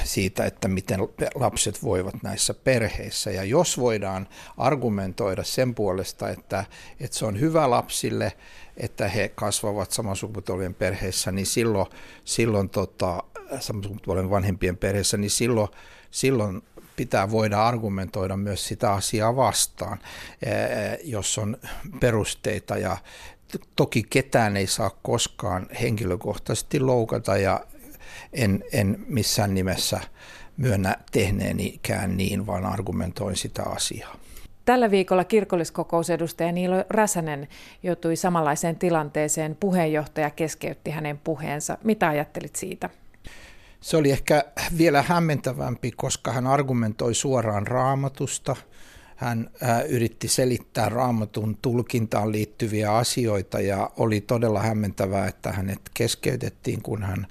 siitä, 0.03 0.45
että 0.45 0.67
miten 0.67 0.99
lapset 1.35 1.83
voivat 1.83 2.23
näissä 2.23 2.53
perheissä. 2.53 3.31
Ja 3.31 3.43
jos 3.43 3.77
voidaan 3.77 4.27
argumentoida 4.57 5.43
sen 5.43 5.75
puolesta, 5.75 6.29
että, 6.29 6.65
että 6.99 7.17
se 7.17 7.25
on 7.25 7.39
hyvä 7.39 7.69
lapsille, 7.69 8.33
että 8.77 9.07
he 9.07 9.29
kasvavat 9.35 9.91
samansukupuolien 9.91 10.73
perheissä, 10.73 11.31
niin 11.31 11.45
silloin, 11.45 11.87
silloin 12.25 12.69
tota, 12.69 13.23
samansukupuolen 13.59 14.29
vanhempien 14.29 14.77
perheissä, 14.77 15.17
niin 15.17 15.31
silloin, 15.31 15.69
silloin 16.11 16.63
pitää 16.95 17.31
voida 17.31 17.67
argumentoida 17.67 18.37
myös 18.37 18.67
sitä 18.67 18.93
asiaa 18.93 19.35
vastaan, 19.35 19.99
jos 21.03 21.37
on 21.37 21.57
perusteita 21.99 22.77
ja 22.77 22.97
Toki 23.75 24.03
ketään 24.09 24.57
ei 24.57 24.67
saa 24.67 24.89
koskaan 25.01 25.67
henkilökohtaisesti 25.81 26.79
loukata 26.79 27.37
ja 27.37 27.65
en, 28.33 28.63
en 28.73 29.05
missään 29.07 29.53
nimessä 29.53 29.99
myönnä 30.57 30.95
tehneenikään 31.11 32.17
niin, 32.17 32.47
vaan 32.47 32.65
argumentoin 32.65 33.35
sitä 33.35 33.63
asiaa. 33.63 34.15
Tällä 34.65 34.91
viikolla 34.91 35.23
kirkolliskokousedustaja 35.23 36.51
Niilo 36.51 36.85
Räsänen 36.89 37.47
joutui 37.83 38.15
samanlaiseen 38.15 38.75
tilanteeseen. 38.75 39.57
Puheenjohtaja 39.59 40.29
keskeytti 40.29 40.91
hänen 40.91 41.17
puheensa. 41.17 41.77
Mitä 41.83 42.07
ajattelit 42.07 42.55
siitä? 42.55 42.89
Se 43.81 43.97
oli 43.97 44.11
ehkä 44.11 44.43
vielä 44.77 45.01
hämmentävämpi, 45.01 45.91
koska 45.91 46.31
hän 46.31 46.47
argumentoi 46.47 47.15
suoraan 47.15 47.67
raamatusta. 47.67 48.55
Hän 49.15 49.49
yritti 49.89 50.27
selittää 50.27 50.89
raamatun 50.89 51.57
tulkintaan 51.61 52.31
liittyviä 52.31 52.93
asioita 52.93 53.59
ja 53.59 53.89
oli 53.97 54.21
todella 54.21 54.61
hämmentävää, 54.61 55.27
että 55.27 55.51
hänet 55.51 55.81
keskeytettiin, 55.93 56.81
kun 56.81 57.03
hän 57.03 57.27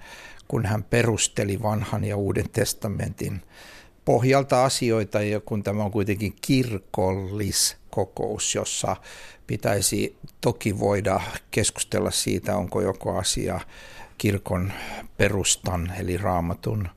kun 0.48 0.66
hän 0.66 0.84
perusteli 0.84 1.62
vanhan 1.62 2.04
ja 2.04 2.16
uuden 2.16 2.50
testamentin 2.50 3.42
pohjalta 4.04 4.64
asioita, 4.64 5.22
ja 5.22 5.40
kun 5.40 5.62
tämä 5.62 5.84
on 5.84 5.90
kuitenkin 5.90 6.36
kirkolliskokous, 6.40 8.54
jossa 8.54 8.96
pitäisi 9.46 10.16
toki 10.40 10.78
voida 10.78 11.20
keskustella 11.50 12.10
siitä, 12.10 12.56
onko 12.56 12.80
joko 12.80 13.18
asia 13.18 13.60
kirkon 14.18 14.72
perustan 15.16 15.92
eli 15.98 16.16
raamatun 16.16 16.88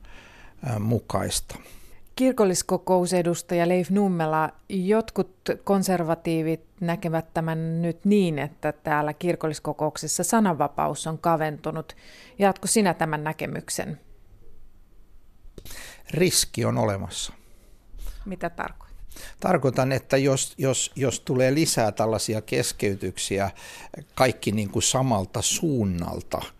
mukaista. 0.80 1.58
Kirkolliskokousedustaja 2.16 3.68
Leif 3.68 3.90
Nummela, 3.90 4.50
jotkut 4.68 5.36
konservatiivit 5.64 6.60
näkevät 6.80 7.34
tämän 7.34 7.82
nyt 7.82 8.04
niin, 8.04 8.38
että 8.38 8.72
täällä 8.72 9.12
kirkolliskokouksessa 9.12 10.24
sananvapaus 10.24 11.06
on 11.06 11.18
kaventunut. 11.18 11.96
Jatko 12.38 12.66
sinä 12.66 12.94
tämän 12.94 13.24
näkemyksen? 13.24 14.00
Riski 16.10 16.64
on 16.64 16.78
olemassa. 16.78 17.32
Mitä 18.24 18.50
tarkoittaa? 18.50 18.92
Tarkoitan, 19.40 19.92
että 19.92 20.16
jos, 20.16 20.54
jos, 20.58 20.92
jos 20.96 21.20
tulee 21.20 21.54
lisää 21.54 21.92
tällaisia 21.92 22.40
keskeytyksiä 22.40 23.50
kaikki 24.14 24.52
niin 24.52 24.70
kuin 24.70 24.82
samalta 24.82 25.42
suunnalta– 25.42 26.42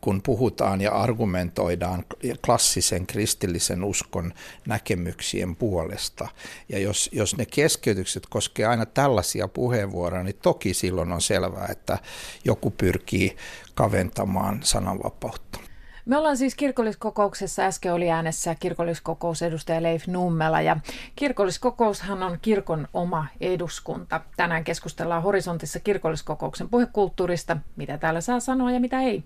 kun 0.00 0.22
puhutaan 0.22 0.80
ja 0.80 0.92
argumentoidaan 0.92 2.04
klassisen 2.46 3.06
kristillisen 3.06 3.84
uskon 3.84 4.32
näkemyksien 4.66 5.56
puolesta. 5.56 6.28
Ja 6.68 6.78
jos, 6.78 7.10
jos 7.12 7.36
ne 7.36 7.46
keskeytykset 7.46 8.26
koskee 8.26 8.66
aina 8.66 8.86
tällaisia 8.86 9.48
puheenvuoroja, 9.48 10.22
niin 10.22 10.38
toki 10.42 10.74
silloin 10.74 11.12
on 11.12 11.20
selvää, 11.20 11.68
että 11.70 11.98
joku 12.44 12.70
pyrkii 12.70 13.36
kaventamaan 13.74 14.60
sananvapautta. 14.62 15.58
Me 16.04 16.16
ollaan 16.16 16.36
siis 16.36 16.54
kirkolliskokouksessa, 16.54 17.62
äsken 17.62 17.92
oli 17.92 18.10
äänessä 18.10 18.54
kirkolliskokousedustaja 18.54 19.82
Leif 19.82 20.06
Nummela 20.06 20.60
ja 20.60 20.76
kirkolliskokoushan 21.16 22.22
on 22.22 22.38
kirkon 22.42 22.88
oma 22.94 23.26
eduskunta. 23.40 24.20
Tänään 24.36 24.64
keskustellaan 24.64 25.22
horisontissa 25.22 25.80
kirkolliskokouksen 25.80 26.68
puhekulttuurista, 26.68 27.56
mitä 27.76 27.98
täällä 27.98 28.20
saa 28.20 28.40
sanoa 28.40 28.70
ja 28.70 28.80
mitä 28.80 29.00
ei. 29.00 29.24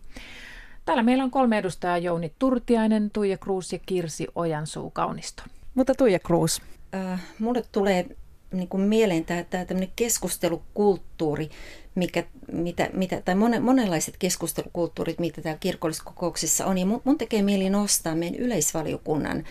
Täällä 0.84 1.02
meillä 1.02 1.24
on 1.24 1.30
kolme 1.30 1.58
edustajaa, 1.58 1.98
Jouni 1.98 2.32
Turtiainen, 2.38 3.10
Tuija 3.10 3.38
Kruus 3.38 3.72
ja 3.72 3.78
Kirsi 3.86 4.26
Ojansuu 4.34 4.90
Kaunisto. 4.90 5.42
Mutta 5.74 5.94
Tuija 5.94 6.18
Kruus. 6.18 6.62
Äh, 6.94 7.20
mulle 7.38 7.62
tulee 7.72 8.06
niin 8.52 8.68
kuin 8.68 8.82
mieleen 8.82 9.24
tämä, 9.24 9.44
tämä 9.50 9.87
keskustelukulttuuri, 9.96 11.50
mikä, 11.94 12.24
mitä, 12.52 12.90
mitä, 12.92 13.22
tai 13.24 13.35
monen, 13.35 13.62
monenlaiset 13.62 14.16
keskustelukulttuurit, 14.18 15.18
mitä 15.18 15.42
täällä 15.42 15.59
kirkolliskokouksissa 15.59 16.66
on. 16.66 16.78
Ja 16.78 16.87
mun, 16.87 17.02
mun 17.04 17.18
tekee 17.18 17.42
mieli 17.42 17.70
nostaa 17.70 18.14
meidän 18.14 18.40
yleisvaliokunnan 18.40 19.44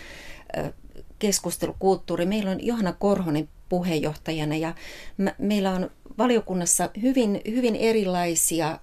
ö, 0.57 0.73
keskustelukulttuuri. 1.19 2.25
Meillä 2.25 2.51
on 2.51 2.65
Johanna 2.65 2.93
Korhonen 2.93 3.49
puheenjohtajana 3.69 4.55
ja 4.55 4.75
mä, 5.17 5.35
meillä 5.37 5.71
on 5.71 5.89
valiokunnassa 6.17 6.89
hyvin, 7.01 7.41
hyvin 7.47 7.75
erilaisia 7.75 8.79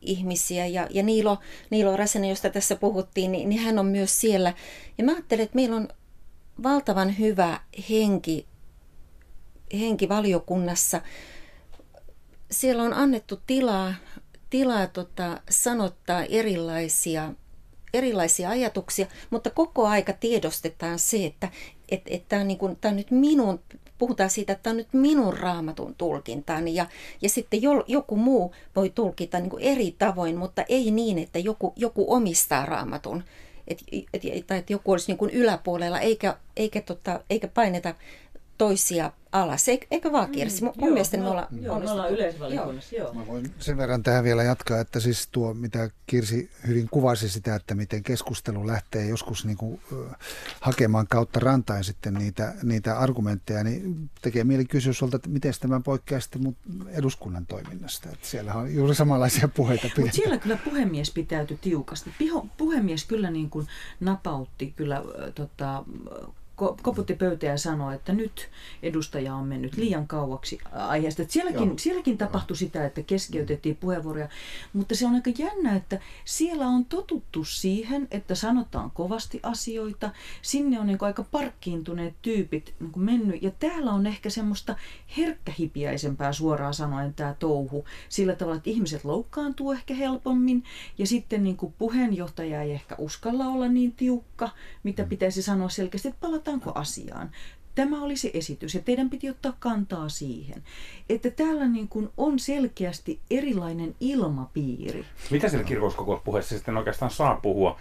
ihmisiä 0.00 0.66
ja, 0.66 0.86
ja 0.90 1.02
Niilo, 1.02 1.38
Niilo 1.70 1.96
Räsänen, 1.96 2.30
josta 2.30 2.50
tässä 2.50 2.76
puhuttiin, 2.76 3.32
niin, 3.32 3.48
niin 3.48 3.60
hän 3.60 3.78
on 3.78 3.86
myös 3.86 4.20
siellä. 4.20 4.54
Ja 4.98 5.04
mä 5.04 5.12
ajattelen, 5.12 5.44
että 5.44 5.56
meillä 5.56 5.76
on 5.76 5.88
valtavan 6.62 7.18
hyvä 7.18 7.60
henki 7.90 8.46
henkivaliokunnassa, 9.72 11.00
siellä 12.50 12.82
on 12.82 12.92
annettu 12.94 13.40
tilaa, 13.46 13.94
tilaa 14.50 14.86
tota, 14.86 15.40
sanottaa 15.50 16.24
erilaisia, 16.24 17.32
erilaisia 17.94 18.50
ajatuksia, 18.50 19.06
mutta 19.30 19.50
koko 19.50 19.86
aika 19.86 20.12
tiedostetaan 20.12 20.98
se, 20.98 21.26
että 21.26 21.48
et, 21.88 22.02
et 22.06 22.28
tämä 22.28 22.42
on, 22.42 22.48
niin 22.48 22.58
on 22.62 22.96
nyt 22.96 23.10
minun, 23.10 23.60
puhutaan 23.98 24.30
siitä, 24.30 24.52
että 24.52 24.62
tämä 24.62 24.72
on 24.72 24.76
nyt 24.76 24.92
minun 24.92 25.38
raamatun 25.38 25.94
tulkintani 25.94 26.74
ja, 26.74 26.86
ja 27.22 27.28
sitten 27.28 27.62
jo, 27.62 27.84
joku 27.86 28.16
muu 28.16 28.54
voi 28.76 28.90
tulkita 28.90 29.40
niin 29.40 29.52
eri 29.60 29.94
tavoin, 29.98 30.36
mutta 30.36 30.64
ei 30.68 30.90
niin, 30.90 31.18
että 31.18 31.38
joku, 31.38 31.72
joku 31.76 32.14
omistaa 32.14 32.66
raamatun. 32.66 33.24
Et, 33.68 33.82
et, 34.12 34.46
tai 34.46 34.58
että 34.58 34.72
joku 34.72 34.92
olisi 34.92 35.12
niin 35.12 35.30
yläpuolella, 35.30 36.00
eikä, 36.00 36.36
eikä, 36.56 36.80
tota, 36.80 37.20
eikä 37.30 37.48
paineta 37.48 37.94
toisia 38.58 39.12
alas. 39.42 39.68
Eikö 39.68 40.12
vaan 40.12 40.30
Kirsi? 40.30 40.64
Mun, 40.64 40.74
joo, 40.78 40.90
mielestä 40.90 41.16
me 41.16 41.28
ollaan 41.28 41.46
joo, 41.60 41.80
me 41.80 41.90
ollaan 41.90 42.12
yleisvaliokunnassa, 42.12 42.96
joo. 42.96 43.14
Mä 43.14 43.26
voin 43.26 43.54
sen 43.58 43.76
verran 43.76 44.02
tähän 44.02 44.24
vielä 44.24 44.42
jatkaa, 44.42 44.80
että 44.80 45.00
siis 45.00 45.28
tuo, 45.32 45.54
mitä 45.54 45.90
Kirsi 46.06 46.50
hyvin 46.66 46.88
kuvasi 46.90 47.28
sitä, 47.28 47.54
että 47.54 47.74
miten 47.74 48.02
keskustelu 48.02 48.66
lähtee 48.66 49.06
joskus 49.06 49.44
niin 49.44 49.56
kuin, 49.56 49.80
hakemaan 50.60 51.06
kautta 51.08 51.40
rantain 51.40 51.84
sitten 51.84 52.14
niitä, 52.14 52.54
niitä 52.62 52.98
argumentteja, 52.98 53.64
niin 53.64 54.10
tekee 54.22 54.44
mieli 54.44 54.64
kysyä 54.64 54.92
sulta, 54.92 55.16
että 55.16 55.28
miten 55.28 55.52
tämä 55.60 55.80
poikkeaa 55.80 56.20
sitten 56.20 56.42
mun 56.42 56.56
eduskunnan 56.88 57.46
toiminnasta. 57.46 58.08
Että 58.12 58.26
siellä 58.26 58.54
on 58.54 58.74
juuri 58.74 58.94
samanlaisia 58.94 59.48
puheita 59.48 59.88
Mutta 59.98 60.16
siellä 60.16 60.38
kyllä 60.38 60.58
puhemies 60.64 61.10
pitäytyi 61.10 61.58
tiukasti. 61.60 62.10
Piho, 62.18 62.46
puhemies 62.56 63.04
kyllä 63.04 63.30
niin 63.30 63.50
kuin 63.50 63.66
napautti 64.00 64.72
kyllä 64.76 64.96
äh, 64.96 65.04
tota, 65.34 65.84
koputti 66.56 67.14
pöytään 67.14 67.50
ja 67.50 67.58
sanoi, 67.58 67.94
että 67.94 68.12
nyt 68.12 68.48
edustaja 68.82 69.34
on 69.34 69.46
mennyt 69.46 69.76
liian 69.76 70.08
kauaksi 70.08 70.58
aiheesta. 70.72 71.22
Että 71.22 71.32
sielläkin, 71.32 71.78
sielläkin 71.78 72.18
tapahtui 72.18 72.56
sitä, 72.56 72.86
että 72.86 73.02
keskeytettiin 73.02 73.76
puheenvuoroja, 73.76 74.28
mutta 74.72 74.94
se 74.94 75.06
on 75.06 75.14
aika 75.14 75.30
jännä, 75.38 75.76
että 75.76 76.00
siellä 76.24 76.66
on 76.66 76.84
totuttu 76.84 77.44
siihen, 77.44 78.08
että 78.10 78.34
sanotaan 78.34 78.90
kovasti 78.90 79.40
asioita. 79.42 80.10
Sinne 80.42 80.80
on 80.80 80.86
niin 80.86 80.98
aika 81.00 81.24
parkkiintuneet 81.30 82.14
tyypit 82.22 82.74
niin 82.80 82.92
mennyt. 82.96 83.42
Ja 83.42 83.50
täällä 83.50 83.92
on 83.92 84.06
ehkä 84.06 84.30
semmoista 84.30 84.76
herkkähipiäisempää 85.16 86.32
suoraan 86.32 86.74
sanoen 86.74 87.14
tämä 87.14 87.34
touhu. 87.38 87.84
Sillä 88.08 88.34
tavalla, 88.34 88.56
että 88.56 88.70
ihmiset 88.70 89.04
loukkaantuu 89.04 89.72
ehkä 89.72 89.94
helpommin. 89.94 90.64
Ja 90.98 91.06
sitten 91.06 91.44
niin 91.44 91.56
kuin 91.56 91.74
puheenjohtaja 91.78 92.62
ei 92.62 92.72
ehkä 92.72 92.94
uskalla 92.98 93.46
olla 93.46 93.68
niin 93.68 93.92
tiukka, 93.92 94.50
mitä 94.82 95.04
pitäisi 95.04 95.42
sanoa 95.42 95.68
selkeästi, 95.68 96.08
että 96.08 96.20
palataanko 96.46 96.80
asiaan. 96.80 97.30
Tämä 97.74 98.02
oli 98.02 98.16
se 98.16 98.30
esitys 98.34 98.74
ja 98.74 98.80
teidän 98.80 99.10
piti 99.10 99.30
ottaa 99.30 99.52
kantaa 99.58 100.08
siihen, 100.08 100.62
että 101.08 101.30
täällä 101.30 101.68
niin 101.68 101.88
kuin 101.88 102.08
on 102.16 102.38
selkeästi 102.38 103.20
erilainen 103.30 103.94
ilmapiiri. 104.00 105.04
Mitä 105.30 105.48
siellä 105.48 105.66
kirkolliskokouspuheessa 105.66 106.56
sitten 106.56 106.76
oikeastaan 106.76 107.10
saa 107.10 107.34
puhua? 107.42 107.76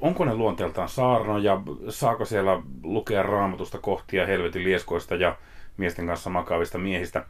Onko 0.00 0.24
ne 0.24 0.34
luonteeltaan 0.34 0.88
saarnoja? 0.88 1.62
Saako 1.88 2.24
siellä 2.24 2.62
lukea 2.82 3.22
raamatusta 3.22 3.78
kohtia 3.78 4.26
helvetin 4.26 4.64
lieskoista 4.64 5.14
ja 5.14 5.36
miesten 5.76 6.06
kanssa 6.06 6.30
makaavista 6.30 6.78
miehistä? 6.78 7.26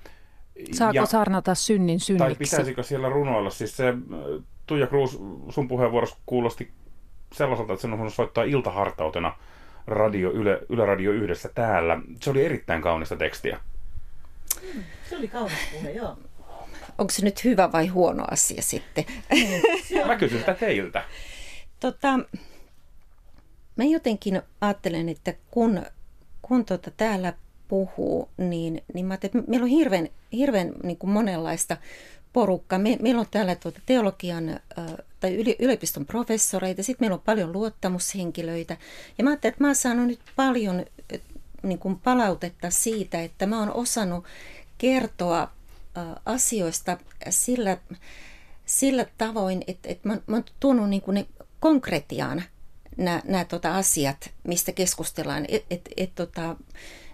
Saako 0.73 0.97
ja, 0.97 1.07
saarnata 1.07 1.55
synnin 1.55 2.01
synniksi? 2.01 2.25
Tai 2.25 2.35
pitäisikö 2.35 2.83
siellä 2.83 3.09
runoilla? 3.09 3.51
Siis 3.51 3.77
se 3.77 3.95
Tuija 4.67 4.87
Kruus, 4.87 5.19
sun 5.49 5.69
puheenvuorossa 5.69 6.17
kuulosti 6.27 6.71
sellaiselta, 7.33 7.73
että 7.73 7.83
sen 7.83 7.93
on 7.93 8.11
soittaa 8.11 8.45
iltahartautena– 8.45 9.35
radio, 9.87 10.31
Yle, 10.31 10.61
Yle 10.69 10.87
Radio 10.87 11.13
yhdessä 11.13 11.51
täällä. 11.55 12.01
Se 12.21 12.31
oli 12.31 12.45
erittäin 12.45 12.83
kaunista 12.83 13.17
tekstiä. 13.17 13.61
Se 15.09 15.17
oli 15.17 15.29
kaunis 15.29 15.59
puhe, 15.73 15.91
joo. 15.91 16.19
Onko 16.99 17.11
se 17.11 17.25
nyt 17.25 17.45
hyvä 17.45 17.73
vai 17.73 17.87
huono 17.87 18.25
asia 18.31 18.63
sitten? 18.63 19.05
Mä 20.07 20.17
kysyn 20.17 20.39
sitä 20.39 20.55
teiltä. 20.55 21.05
Tota, 21.81 22.19
mä 23.77 23.85
jotenkin 23.85 24.43
ajattelen, 24.61 25.09
että 25.09 25.35
kun, 25.51 25.83
kun 26.43 26.65
tota 26.65 26.91
täällä 26.91 27.33
puhuu, 27.69 28.29
niin, 28.37 28.83
niin 28.95 29.07
mä 29.07 29.15
että 29.15 29.39
meillä 29.47 29.65
on 29.65 29.71
hirveän, 29.71 30.09
hirveän 30.33 30.73
niin 30.83 30.97
kuin 30.97 31.11
monenlaista 31.11 31.77
porukkaa. 32.33 32.79
Me, 32.79 32.97
meillä 33.03 33.21
on 33.21 33.27
täällä 33.31 33.55
tuota 33.55 33.81
teologian 33.87 34.61
tai 35.21 35.55
yliopiston 35.59 36.07
professoreita, 36.07 36.83
sitten 36.83 37.03
meillä 37.05 37.15
on 37.15 37.23
paljon 37.25 37.53
luottamushenkilöitä. 37.53 38.77
Ja 39.19 39.25
mä 39.25 39.31
ajattelin, 39.31 39.53
että 39.53 39.65
mä 39.65 39.69
oon 39.69 39.75
saanut 39.75 40.07
nyt 40.07 40.21
paljon 40.37 40.85
niin 41.63 41.79
kuin 41.79 41.99
palautetta 41.99 42.71
siitä, 42.71 43.23
että 43.23 43.47
mä 43.47 43.59
oon 43.59 43.75
osannut 43.75 44.25
kertoa 44.79 45.51
asioista 46.27 46.99
sillä, 47.31 47.79
sillä 48.67 49.07
tavoin, 49.19 49.65
että, 49.67 49.89
että 49.89 50.09
mä, 50.09 50.19
mä 50.27 50.37
oon 50.37 50.45
tuonut 50.61 50.91
niin 50.91 51.03
kuin 51.03 51.15
ne 51.15 51.27
konkretiaan 51.61 52.43
nämä, 52.97 53.23
nämä 53.25 53.45
tota 53.45 53.77
asiat, 53.77 54.31
mistä 54.45 54.73
keskustellaan, 54.73 55.45
että 55.49 55.67
et, 55.71 55.89
et, 55.97 56.15
tota, 56.15 56.57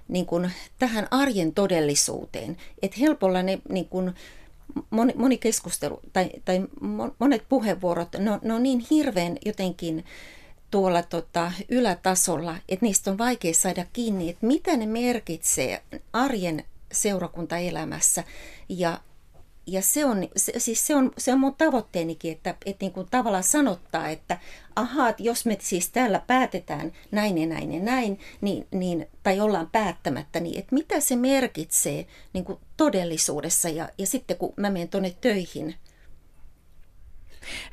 niin 0.08 0.26
kuin 0.26 0.50
tähän 0.78 1.08
arjen 1.10 1.54
todellisuuteen. 1.54 2.56
Että 2.82 2.96
helpolla 3.00 3.42
ne 3.42 3.58
niin 3.68 3.88
kuin, 3.88 4.14
moni, 4.90 5.12
moni 5.16 5.38
keskustelu 5.38 6.00
tai, 6.12 6.30
tai 6.44 6.66
monet 7.18 7.44
puheenvuorot, 7.48 8.08
ne 8.18 8.30
on, 8.30 8.38
ne 8.42 8.54
on 8.54 8.62
niin 8.62 8.86
hirveän 8.90 9.36
jotenkin 9.46 10.04
tuolla 10.70 11.02
tota, 11.02 11.52
ylätasolla, 11.68 12.56
että 12.68 12.86
niistä 12.86 13.10
on 13.10 13.18
vaikea 13.18 13.54
saada 13.54 13.86
kiinni, 13.92 14.30
että 14.30 14.46
mitä 14.46 14.76
ne 14.76 14.86
merkitsee 14.86 15.82
arjen 16.12 16.64
seurakuntaelämässä. 16.92 18.24
Ja 18.68 19.00
ja 19.66 19.82
se 19.82 20.04
on, 20.04 20.28
se, 20.36 20.52
siis 20.58 20.86
se 20.86 20.94
on, 20.94 21.12
se 21.18 21.32
on 21.32 21.40
mun 21.40 21.54
tavoitteenikin, 21.54 22.32
että, 22.32 22.54
että 22.66 22.84
niin 22.84 22.92
kuin 22.92 23.06
tavallaan 23.10 23.42
sanottaa, 23.42 24.08
että 24.08 24.38
ahaa, 24.76 25.14
jos 25.18 25.46
me 25.46 25.56
siis 25.60 25.88
täällä 25.90 26.22
päätetään 26.26 26.92
näin 27.10 27.38
ja 27.38 27.46
näin 27.46 27.72
ja 27.72 27.80
näin, 27.80 28.18
niin, 28.40 28.66
niin, 28.70 29.08
tai 29.22 29.40
ollaan 29.40 29.70
päättämättä, 29.72 30.40
niin 30.40 30.58
että 30.58 30.74
mitä 30.74 31.00
se 31.00 31.16
merkitsee 31.16 32.06
niin 32.32 32.44
kuin 32.44 32.58
todellisuudessa 32.76 33.68
ja, 33.68 33.88
ja 33.98 34.06
sitten 34.06 34.36
kun 34.36 34.54
mä 34.56 34.70
menen 34.70 34.88
tuonne 34.88 35.16
töihin. 35.20 35.74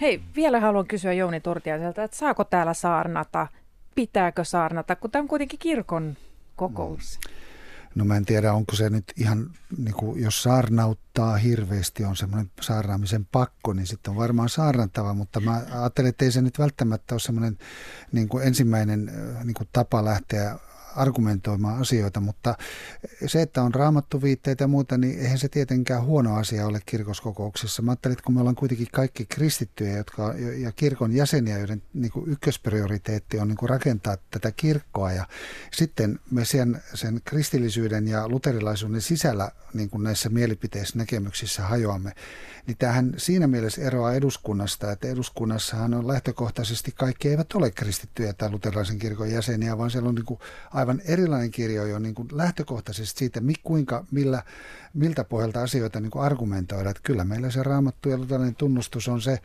Hei, 0.01 0.21
vielä 0.35 0.59
haluan 0.59 0.87
kysyä 0.87 1.13
Jouni 1.13 1.39
Turtiaiselta, 1.39 2.03
että 2.03 2.17
saako 2.17 2.43
täällä 2.43 2.73
saarnata, 2.73 3.47
pitääkö 3.95 4.43
saarnata, 4.43 4.95
kun 4.95 5.11
tämä 5.11 5.21
on 5.21 5.27
kuitenkin 5.27 5.59
kirkon 5.59 6.17
kokous? 6.55 7.19
No. 7.25 7.42
No 7.95 8.05
mä 8.05 8.17
en 8.17 8.25
tiedä, 8.25 8.53
onko 8.53 8.75
se 8.75 8.89
nyt 8.89 9.13
ihan, 9.17 9.49
niin 9.77 9.93
kuin, 9.93 10.21
jos 10.21 10.43
saarnauttaa 10.43 11.37
hirveästi, 11.37 12.05
on 12.05 12.15
semmoinen 12.15 12.51
saarnaamisen 12.61 13.25
pakko, 13.25 13.73
niin 13.73 13.87
sitten 13.87 14.11
on 14.11 14.17
varmaan 14.17 14.49
saarnantava, 14.49 15.13
mutta 15.13 15.39
mä 15.39 15.61
ajattelen, 15.71 16.09
että 16.09 16.25
ei 16.25 16.31
se 16.31 16.41
nyt 16.41 16.59
välttämättä 16.59 17.13
ole 17.15 17.19
semmoinen 17.19 17.57
niin 18.11 18.29
kuin 18.29 18.47
ensimmäinen 18.47 19.11
niin 19.43 19.53
kuin 19.53 19.69
tapa 19.73 20.05
lähteä 20.05 20.59
argumentoimaan 20.95 21.81
asioita, 21.81 22.19
mutta 22.19 22.55
se, 23.25 23.41
että 23.41 23.63
on 23.63 23.73
raamattu 23.73 24.21
viitteitä 24.21 24.63
ja 24.63 24.67
muuta, 24.67 24.97
niin 24.97 25.19
eihän 25.19 25.37
se 25.37 25.49
tietenkään 25.49 26.03
huono 26.03 26.35
asia 26.35 26.67
ole 26.67 26.79
kirkoskokouksissa. 26.85 27.81
Mä 27.81 27.91
ajattelin, 27.91 28.13
että 28.13 28.23
kun 28.23 28.35
me 28.35 28.39
ollaan 28.39 28.55
kuitenkin 28.55 28.87
kaikki 28.91 29.25
kristittyjä 29.25 29.97
jotka, 29.97 30.33
ja 30.57 30.71
kirkon 30.71 31.13
jäseniä, 31.13 31.57
joiden 31.57 31.81
niin 31.93 32.11
kuin 32.11 32.31
ykkösprioriteetti 32.31 33.39
on 33.39 33.47
niin 33.47 33.57
kuin 33.57 33.69
rakentaa 33.69 34.17
tätä 34.31 34.51
kirkkoa 34.51 35.11
ja 35.11 35.27
sitten 35.73 36.19
me 36.31 36.45
sen, 36.45 36.81
sen 36.93 37.21
kristillisyyden 37.25 38.07
ja 38.07 38.29
luterilaisuuden 38.29 39.01
sisällä 39.01 39.51
niin 39.73 39.89
kuin 39.89 40.03
näissä 40.03 40.29
mielipiteissä, 40.29 40.97
näkemyksissä 40.97 41.63
hajoamme, 41.63 42.11
niin 42.67 42.77
tämähän 42.77 43.13
siinä 43.17 43.47
mielessä 43.47 43.81
eroaa 43.81 44.13
eduskunnasta, 44.13 44.91
että 44.91 45.07
eduskunnassahan 45.07 45.93
on 45.93 46.07
lähtökohtaisesti 46.07 46.91
kaikki 46.91 47.29
eivät 47.29 47.53
ole 47.53 47.71
kristittyjä 47.71 48.33
tai 48.33 48.49
luterilaisen 48.51 48.99
kirkon 48.99 49.31
jäseniä, 49.31 49.77
vaan 49.77 49.91
siellä 49.91 50.09
on 50.09 50.15
niin 50.15 50.25
kuin 50.25 50.39
aivan 50.83 51.01
erilainen 51.05 51.51
kirjo 51.51 51.85
jo 51.85 51.99
niin 51.99 52.15
kuin 52.15 52.27
lähtökohtaisesti 52.31 53.19
siitä, 53.19 53.41
kuinka, 53.63 54.05
millä, 54.11 54.43
miltä 54.93 55.23
pohjalta 55.23 55.61
asioita 55.61 55.99
niin 55.99 56.11
kuin 56.11 56.25
argumentoida. 56.25 56.89
Että 56.89 57.01
kyllä 57.03 57.23
meillä 57.23 57.51
se 57.51 57.63
raamattu 57.63 58.09
ja 58.09 58.17
luterilainen 58.17 58.55
tunnustus 58.55 59.07
on 59.07 59.21
se 59.21 59.39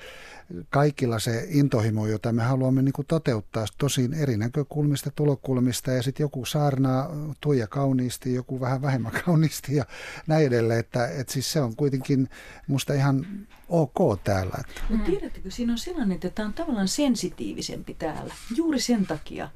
kaikilla 0.70 1.18
se 1.18 1.46
intohimo, 1.48 2.06
jota 2.06 2.32
me 2.32 2.42
haluamme 2.42 2.82
niin 2.82 2.92
kuin 2.92 3.06
toteuttaa 3.06 3.66
tosin 3.78 4.14
eri 4.14 4.36
näkökulmista, 4.36 5.10
tulokulmista 5.10 5.90
ja 5.90 6.02
sitten 6.02 6.24
joku 6.24 6.44
saarnaa 6.44 7.10
tuija 7.40 7.66
kauniisti, 7.66 8.34
joku 8.34 8.60
vähän 8.60 8.82
vähemmän 8.82 9.12
kauniisti 9.24 9.76
ja 9.76 9.84
näin 10.26 10.46
edelleen. 10.46 10.80
Että, 10.80 11.08
että 11.08 11.32
siis 11.32 11.52
se 11.52 11.60
on 11.60 11.76
kuitenkin 11.76 12.28
musta 12.66 12.94
ihan 12.94 13.26
ok 13.68 14.20
täällä. 14.24 14.58
Mutta 14.90 15.04
tiedättekö, 15.04 15.50
siinä 15.50 15.72
on 15.72 15.78
sellainen, 15.78 16.14
että 16.14 16.30
tämä 16.30 16.46
on 16.46 16.54
tavallaan 16.54 16.88
sensitiivisempi 16.88 17.94
täällä. 17.94 18.34
Juuri 18.56 18.80
sen 18.80 19.06
takia, 19.06 19.50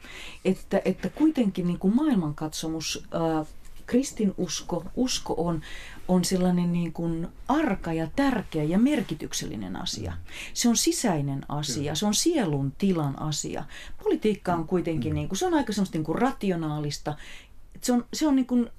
että, 0.45 0.82
että 0.84 1.09
kuitenkin 1.09 1.66
niin 1.66 1.78
kuin 1.78 1.97
maailmankatsomus, 1.97 3.07
äh, 3.14 3.47
kristinusko, 3.86 4.84
usko 4.96 5.34
on, 5.36 5.60
on 6.08 6.24
sellainen 6.24 6.72
niin 6.72 6.92
kuin 6.92 7.28
arka 7.48 7.92
ja 7.92 8.08
tärkeä 8.16 8.64
ja 8.64 8.78
merkityksellinen 8.78 9.76
asia. 9.76 10.12
Se 10.54 10.68
on 10.68 10.76
sisäinen 10.76 11.40
asia, 11.48 11.94
se 11.94 12.06
on 12.06 12.14
sielun 12.14 12.72
tilan 12.78 13.22
asia. 13.22 13.64
Politiikka 14.02 14.54
on 14.54 14.66
kuitenkin, 14.66 15.14
niin 15.14 15.28
kuin, 15.28 15.38
se 15.38 15.46
on 15.46 15.54
aika 15.54 15.72
semmoista 15.72 15.98
niin 15.98 16.04
kuin 16.04 16.18
rationaalista. 16.18 17.16
Se 17.80 17.92
on, 17.92 18.04
se 18.12 18.26
on 18.26 18.36
niin 18.36 18.46
kuin 18.46 18.70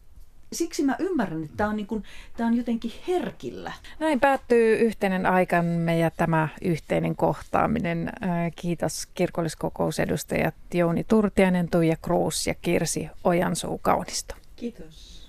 siksi 0.54 0.84
mä 0.84 0.96
ymmärrän, 1.00 1.44
että 1.44 1.58
tämä 1.58 1.70
on, 1.70 1.76
niin 1.76 1.88
kuin, 1.88 2.04
tämä 2.38 2.48
on 2.48 2.58
jotenkin 2.58 2.92
herkillä. 3.08 3.72
Näin 4.00 4.20
päättyy 4.20 4.76
yhteinen 4.76 5.26
aikamme 5.26 5.98
ja 5.98 6.12
tämä 6.12 6.48
yhteinen 6.62 7.16
kohtaaminen. 7.16 8.12
Kiitos 8.56 9.08
kirkolliskokousedustajat 9.14 10.56
Jouni 10.74 11.04
Turtiainen, 11.04 11.70
Tuija 11.70 11.96
Kruus 11.96 12.48
ja 12.48 12.54
Kirsi 12.54 13.10
Ojansuu 13.24 13.78
Kaunisto. 13.78 14.36
Kiitos. 14.56 15.28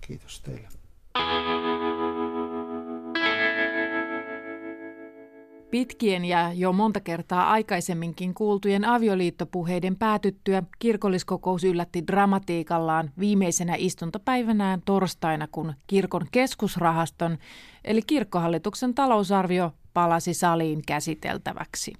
Kiitos 0.00 0.40
teille. 0.40 0.68
Pitkien 5.70 6.24
ja 6.24 6.52
jo 6.52 6.72
monta 6.72 7.00
kertaa 7.00 7.50
aikaisemminkin 7.50 8.34
kuultujen 8.34 8.84
avioliittopuheiden 8.84 9.96
päätyttyä 9.96 10.62
kirkolliskokous 10.78 11.64
yllätti 11.64 12.06
dramatiikallaan 12.06 13.10
viimeisenä 13.18 13.74
istuntopäivänään 13.78 14.82
torstaina, 14.84 15.48
kun 15.52 15.74
kirkon 15.86 16.26
keskusrahaston 16.32 17.38
eli 17.84 18.02
kirkkohallituksen 18.02 18.94
talousarvio 18.94 19.72
palasi 19.94 20.34
saliin 20.34 20.82
käsiteltäväksi. 20.86 21.92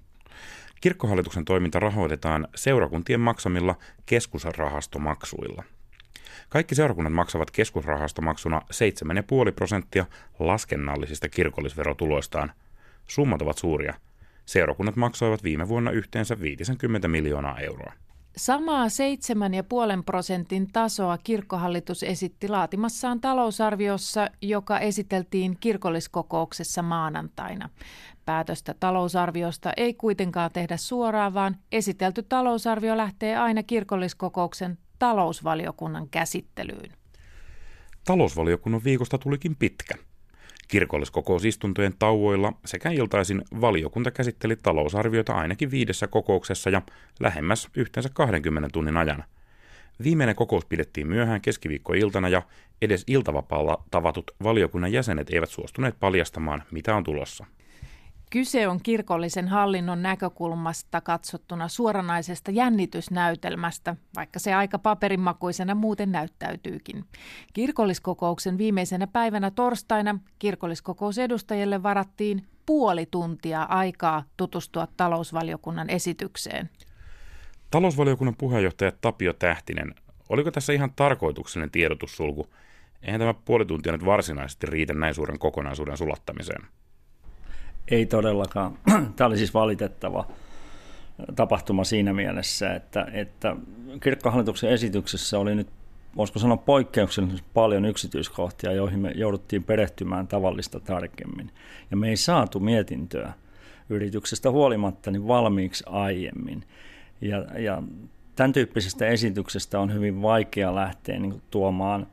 Kirkkohallituksen 0.81 1.45
toiminta 1.45 1.79
rahoitetaan 1.79 2.47
seurakuntien 2.55 3.19
maksamilla 3.19 3.75
keskusrahastomaksuilla. 4.05 5.63
Kaikki 6.49 6.75
seurakunnat 6.75 7.13
maksavat 7.13 7.51
keskusrahastomaksuna 7.51 8.61
7,5 9.47 9.51
prosenttia 9.55 10.05
laskennallisista 10.39 11.29
kirkollisverotuloistaan– 11.29 12.51
Summat 13.09 13.41
ovat 13.41 13.57
suuria. 13.57 13.93
Seurakunnat 14.45 14.95
maksoivat 14.95 15.43
viime 15.43 15.67
vuonna 15.67 15.91
yhteensä 15.91 16.39
50 16.39 17.07
miljoonaa 17.07 17.59
euroa. 17.59 17.93
Samaa 18.37 18.85
7,5 18.87 20.03
prosentin 20.05 20.71
tasoa 20.71 21.17
kirkkohallitus 21.17 22.03
esitti 22.03 22.47
laatimassaan 22.47 23.21
talousarviossa, 23.21 24.29
joka 24.41 24.79
esiteltiin 24.79 25.57
kirkolliskokouksessa 25.59 26.81
maanantaina. 26.81 27.69
Päätöstä 28.25 28.75
talousarviosta 28.79 29.73
ei 29.77 29.93
kuitenkaan 29.93 30.51
tehdä 30.51 30.77
suoraan, 30.77 31.33
vaan 31.33 31.57
esitelty 31.71 32.23
talousarvio 32.23 32.97
lähtee 32.97 33.37
aina 33.37 33.63
kirkolliskokouksen 33.63 34.77
talousvaliokunnan 34.99 36.09
käsittelyyn. 36.09 36.91
Talousvaliokunnan 38.05 38.83
viikosta 38.83 39.17
tulikin 39.17 39.55
pitkä– 39.55 39.95
Kirkolliskokousistuntojen 40.69 41.93
tauoilla 41.99 42.53
sekä 42.65 42.89
iltaisin 42.89 43.41
valiokunta 43.61 44.11
käsitteli 44.11 44.55
talousarviota 44.55 45.33
ainakin 45.33 45.71
viidessä 45.71 46.07
kokouksessa 46.07 46.69
ja 46.69 46.81
lähemmäs 47.19 47.69
yhteensä 47.75 48.09
20 48.13 48.69
tunnin 48.73 48.97
ajan. 48.97 49.23
Viimeinen 50.03 50.35
kokous 50.35 50.65
pidettiin 50.65 51.07
myöhään 51.07 51.41
keskiviikkoiltana 51.41 52.29
ja 52.29 52.41
edes 52.81 53.03
iltavapaalla 53.07 53.83
tavatut 53.91 54.31
valiokunnan 54.43 54.91
jäsenet 54.91 55.29
eivät 55.29 55.49
suostuneet 55.49 55.99
paljastamaan, 55.99 56.63
mitä 56.71 56.95
on 56.95 57.03
tulossa. 57.03 57.45
Kyse 58.29 58.67
on 58.67 58.79
kirkollisen 58.83 59.47
hallinnon 59.47 60.01
näkökulmasta 60.01 61.01
katsottuna 61.01 61.67
suoranaisesta 61.67 62.51
jännitysnäytelmästä, 62.51 63.95
vaikka 64.15 64.39
se 64.39 64.53
aika 64.53 64.79
paperinmakuisena 64.79 65.75
muuten 65.75 66.11
näyttäytyykin. 66.11 67.05
Kirkolliskokouksen 67.53 68.57
viimeisenä 68.57 69.07
päivänä 69.07 69.51
torstaina 69.51 70.19
kirkolliskokousedustajille 70.39 71.83
varattiin 71.83 72.47
puoli 72.65 73.05
tuntia 73.05 73.63
aikaa 73.63 74.23
tutustua 74.37 74.87
talousvaliokunnan 74.97 75.89
esitykseen. 75.89 76.69
Talousvaliokunnan 77.71 78.35
puheenjohtaja 78.35 78.91
Tapio 79.01 79.33
Tähtinen, 79.33 79.95
oliko 80.29 80.51
tässä 80.51 80.73
ihan 80.73 80.93
tarkoituksellinen 80.95 81.71
tiedotussulku? 81.71 82.47
Eihän 83.01 83.19
tämä 83.19 83.33
puoli 83.33 83.65
tuntia 83.65 83.91
nyt 83.91 84.05
varsinaisesti 84.05 84.67
riitä 84.67 84.93
näin 84.93 85.13
suuren 85.13 85.39
kokonaisuuden 85.39 85.97
sulattamiseen. 85.97 86.61
Ei 87.91 88.05
todellakaan. 88.05 88.77
Tämä 89.15 89.27
oli 89.27 89.37
siis 89.37 89.53
valitettava 89.53 90.27
tapahtuma 91.35 91.83
siinä 91.83 92.13
mielessä, 92.13 92.73
että, 92.73 93.07
että 93.13 93.55
kirkkohallituksen 94.03 94.69
esityksessä 94.69 95.39
oli 95.39 95.55
nyt, 95.55 95.67
voisiko 96.15 96.39
sanoa 96.39 96.57
poikkeuksellisesti 96.57 97.47
paljon 97.53 97.85
yksityiskohtia, 97.85 98.71
joihin 98.71 98.99
me 98.99 99.11
jouduttiin 99.15 99.63
perehtymään 99.63 100.27
tavallista 100.27 100.79
tarkemmin. 100.79 101.51
Ja 101.91 101.97
me 101.97 102.09
ei 102.09 102.17
saatu 102.17 102.59
mietintöä 102.59 103.33
yrityksestä 103.89 104.51
huolimatta 104.51 105.11
niin 105.11 105.27
valmiiksi 105.27 105.83
aiemmin. 105.87 106.63
Ja, 107.21 107.45
ja 107.59 107.83
tämän 108.35 108.53
tyyppisestä 108.53 109.07
esityksestä 109.07 109.79
on 109.79 109.93
hyvin 109.93 110.21
vaikea 110.21 110.75
lähteä 110.75 111.19
niin 111.19 111.41
tuomaan 111.51 112.07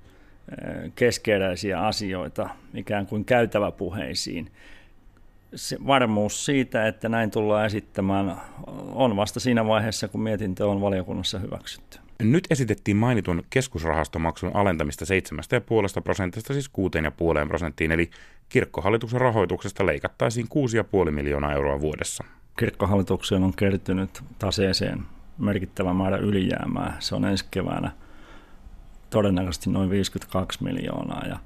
keskeeräisiä 0.94 1.80
asioita 1.80 2.48
ikään 2.74 3.06
kuin 3.06 3.24
käytäväpuheisiin 3.24 4.50
se 5.56 5.76
varmuus 5.86 6.44
siitä, 6.44 6.86
että 6.86 7.08
näin 7.08 7.30
tullaan 7.30 7.66
esittämään, 7.66 8.36
on 8.94 9.16
vasta 9.16 9.40
siinä 9.40 9.66
vaiheessa, 9.66 10.08
kun 10.08 10.22
mietintö 10.22 10.66
on 10.68 10.80
valiokunnassa 10.80 11.38
hyväksytty. 11.38 11.98
Nyt 12.22 12.46
esitettiin 12.50 12.96
mainitun 12.96 13.42
keskusrahastomaksun 13.50 14.50
alentamista 14.54 15.04
7,5 15.96 16.02
prosentista 16.02 16.52
siis 16.52 16.70
6,5 17.42 17.48
prosenttiin, 17.48 17.92
eli 17.92 18.10
kirkkohallituksen 18.48 19.20
rahoituksesta 19.20 19.86
leikattaisiin 19.86 20.46
6,5 21.06 21.10
miljoonaa 21.10 21.52
euroa 21.52 21.80
vuodessa. 21.80 22.24
Kirkkohallitukseen 22.58 23.42
on 23.42 23.52
kertynyt 23.56 24.22
taseeseen 24.38 25.02
merkittävä 25.38 25.94
määrä 25.94 26.16
ylijäämää. 26.16 26.96
Se 26.98 27.14
on 27.14 27.24
ensi 27.24 27.44
keväänä 27.50 27.90
todennäköisesti 29.10 29.70
noin 29.70 29.90
52 29.90 30.64
miljoonaa 30.64 31.26
ja 31.28 31.38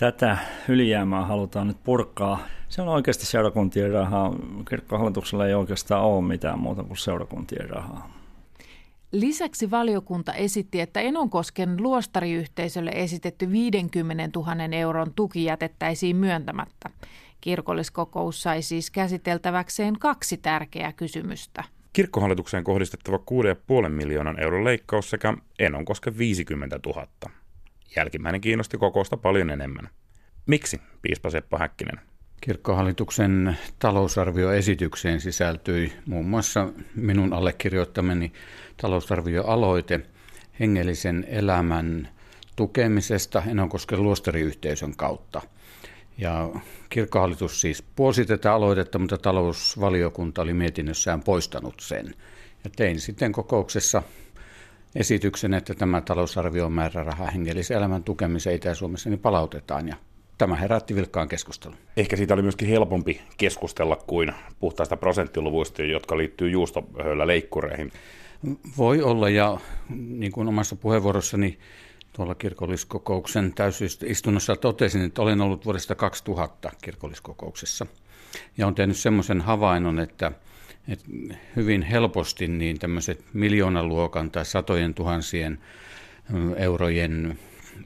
tätä 0.00 0.38
ylijäämää 0.68 1.24
halutaan 1.24 1.68
nyt 1.68 1.76
purkaa. 1.84 2.46
Se 2.68 2.82
on 2.82 2.88
oikeasti 2.88 3.26
seurakuntien 3.26 3.90
rahaa. 3.90 4.34
Kirkkohallituksella 4.68 5.46
ei 5.46 5.54
oikeastaan 5.54 6.04
ole 6.04 6.24
mitään 6.24 6.58
muuta 6.58 6.84
kuin 6.84 6.96
seurakuntien 6.96 7.70
rahaa. 7.70 8.12
Lisäksi 9.12 9.70
valiokunta 9.70 10.34
esitti, 10.34 10.80
että 10.80 11.00
Enonkosken 11.00 11.82
luostariyhteisölle 11.82 12.90
esitetty 12.94 13.52
50 13.52 14.40
000 14.40 14.54
euron 14.72 15.14
tuki 15.16 15.44
jätettäisiin 15.44 16.16
myöntämättä. 16.16 16.90
Kirkolliskokous 17.40 18.42
sai 18.42 18.62
siis 18.62 18.90
käsiteltäväkseen 18.90 19.98
kaksi 19.98 20.36
tärkeää 20.36 20.92
kysymystä. 20.92 21.64
Kirkkohallitukseen 21.92 22.64
kohdistettava 22.64 23.16
6,5 23.82 23.88
miljoonan 23.88 24.42
euron 24.42 24.64
leikkaus 24.64 25.10
sekä 25.10 25.34
Enonkosken 25.58 26.18
50 26.18 26.80
000. 26.86 27.06
Jälkimmäinen 27.96 28.40
kiinnosti 28.40 28.78
kokousta 28.78 29.16
paljon 29.16 29.50
enemmän. 29.50 29.88
Miksi, 30.46 30.80
piispa 31.02 31.30
Seppo 31.30 31.58
Häkkinen? 31.58 32.00
Kirkkohallituksen 32.40 33.58
talousarvioesitykseen 33.78 35.20
sisältyi 35.20 35.92
muun 36.06 36.26
muassa 36.26 36.68
minun 36.94 37.32
allekirjoittamani 37.32 38.32
talousarvioaloite 38.76 40.00
hengellisen 40.60 41.26
elämän 41.28 42.08
tukemisesta 42.56 43.42
Enonkosken 43.46 44.02
luostariyhteisön 44.02 44.96
kautta. 44.96 45.42
Ja 46.18 46.50
kirkkohallitus 46.88 47.60
siis 47.60 47.82
puolsi 47.82 48.24
tätä 48.24 48.54
aloitetta, 48.54 48.98
mutta 48.98 49.18
talousvaliokunta 49.18 50.42
oli 50.42 50.54
mietinnössään 50.54 51.22
poistanut 51.22 51.74
sen. 51.80 52.14
Ja 52.64 52.70
tein 52.76 53.00
sitten 53.00 53.32
kokouksessa 53.32 54.02
esityksen, 54.94 55.54
että 55.54 55.74
tämä 55.74 56.00
talousarvio 56.00 56.70
määräraha 56.70 57.26
hengellisen 57.26 57.76
elämän 57.76 58.04
tukemiseen 58.04 58.56
Itä-Suomessa 58.56 59.10
niin 59.10 59.20
palautetaan 59.20 59.88
ja 59.88 59.96
tämä 60.38 60.56
herätti 60.56 60.94
vilkkaan 60.94 61.28
keskustelun. 61.28 61.76
Ehkä 61.96 62.16
siitä 62.16 62.34
oli 62.34 62.42
myöskin 62.42 62.68
helpompi 62.68 63.20
keskustella 63.36 63.96
kuin 63.96 64.32
puhtaista 64.60 64.96
prosenttiluvuista, 64.96 65.82
jotka 65.82 66.16
liittyy 66.16 66.50
juustohöylä 66.50 67.26
leikkureihin. 67.26 67.92
Voi 68.78 69.02
olla 69.02 69.28
ja 69.28 69.58
niin 69.98 70.32
kuin 70.32 70.48
omassa 70.48 70.76
puheenvuorossani 70.76 71.58
tuolla 72.12 72.34
kirkolliskokouksen 72.34 73.52
täysistunnossa 73.54 74.56
totesin, 74.56 75.04
että 75.04 75.22
olen 75.22 75.40
ollut 75.40 75.64
vuodesta 75.64 75.94
2000 75.94 76.70
kirkolliskokouksessa 76.82 77.86
ja 78.58 78.66
on 78.66 78.74
tehnyt 78.74 78.96
semmoisen 78.96 79.40
havainnon, 79.40 79.98
että 79.98 80.32
et 80.90 81.04
hyvin 81.56 81.82
helposti 81.82 82.48
niin 82.48 82.78
tämmöiset 82.78 83.24
miljoonaluokan 83.32 84.30
tai 84.30 84.44
satojen 84.44 84.94
tuhansien 84.94 85.58
eurojen 86.56 87.38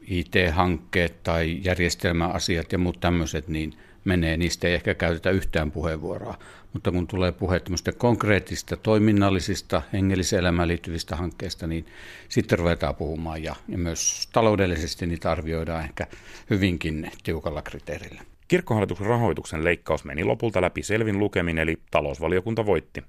IT-hankkeet 0.07 1.23
tai 1.23 1.61
järjestelmäasiat 1.65 2.73
ja 2.73 2.79
muut 2.79 3.01
tämmöiset, 3.01 3.49
niin 3.49 3.75
menee, 4.05 4.37
niistä 4.37 4.69
ei 4.69 4.75
ehkä 4.75 4.95
käytetä 4.95 5.31
yhtään 5.31 5.71
puheenvuoroa. 5.71 6.39
Mutta 6.73 6.93
kun 6.93 7.07
tulee 7.07 7.33
puhe 7.33 7.61
konkreettista, 7.99 8.77
toiminnallisista, 8.77 9.83
hengelliseen 9.93 10.41
elämään 10.41 10.69
liittyvistä 10.69 11.17
hankkeista, 11.17 11.67
niin 11.67 11.87
sitten 12.29 12.59
ruvetaan 12.59 12.95
puhumaan 12.95 13.43
ja, 13.43 13.57
ja 13.69 13.79
myös 13.79 14.29
taloudellisesti 14.33 15.07
niitä 15.07 15.31
arvioidaan 15.31 15.85
ehkä 15.85 16.07
hyvinkin 16.51 17.11
tiukalla 17.23 17.63
kriteerillä. 17.63 18.23
Kirkkohallituksen 18.49 19.07
rahoituksen 19.07 19.65
leikkaus 19.65 20.05
meni 20.05 20.25
lopulta 20.25 20.63
läpi 20.63 20.83
selvin 20.83 21.19
lukemin, 21.19 21.59
eli 21.59 21.77
talousvaliokunta 21.91 22.67
voitti. 22.67 23.03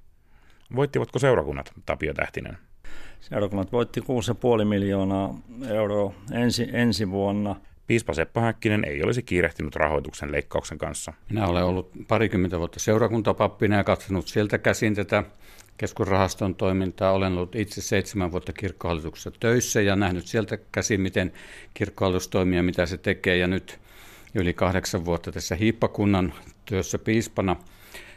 Voittivatko 0.76 1.18
seurakunnat, 1.18 1.72
Tapio 1.86 2.14
Tähtinen? 2.14 2.58
Seurakunnat 3.20 3.72
voitti 3.72 4.00
6,5 4.00 4.64
miljoonaa 4.64 5.38
euroa 5.68 6.14
ensi, 6.32 6.68
ensi 6.72 7.10
vuonna. 7.10 7.56
Piispa 7.86 8.14
Seppo 8.14 8.40
Häkkinen 8.40 8.84
ei 8.84 9.02
olisi 9.02 9.22
kiirehtinyt 9.22 9.76
rahoituksen 9.76 10.32
leikkauksen 10.32 10.78
kanssa. 10.78 11.12
Minä 11.28 11.46
olen 11.46 11.64
ollut 11.64 11.90
parikymmentä 12.08 12.58
vuotta 12.58 12.80
seurakuntapappina 12.80 13.76
ja 13.76 13.84
katsonut 13.84 14.28
sieltä 14.28 14.58
käsin 14.58 14.94
tätä 14.94 15.24
keskusrahaston 15.76 16.54
toimintaa. 16.54 17.12
Olen 17.12 17.32
ollut 17.32 17.54
itse 17.54 17.80
seitsemän 17.80 18.32
vuotta 18.32 18.52
kirkkohallituksessa 18.52 19.30
töissä 19.40 19.80
ja 19.80 19.96
nähnyt 19.96 20.26
sieltä 20.26 20.58
käsin, 20.72 21.00
miten 21.00 21.32
kirkkohallitus 21.74 22.28
toimii 22.28 22.56
ja 22.56 22.62
mitä 22.62 22.86
se 22.86 22.98
tekee. 22.98 23.36
Ja 23.36 23.46
nyt 23.46 23.78
yli 24.36 24.54
kahdeksan 24.54 25.04
vuotta 25.04 25.32
tässä 25.32 25.54
hiippakunnan 25.54 26.34
työssä 26.64 26.98
piispana. 26.98 27.56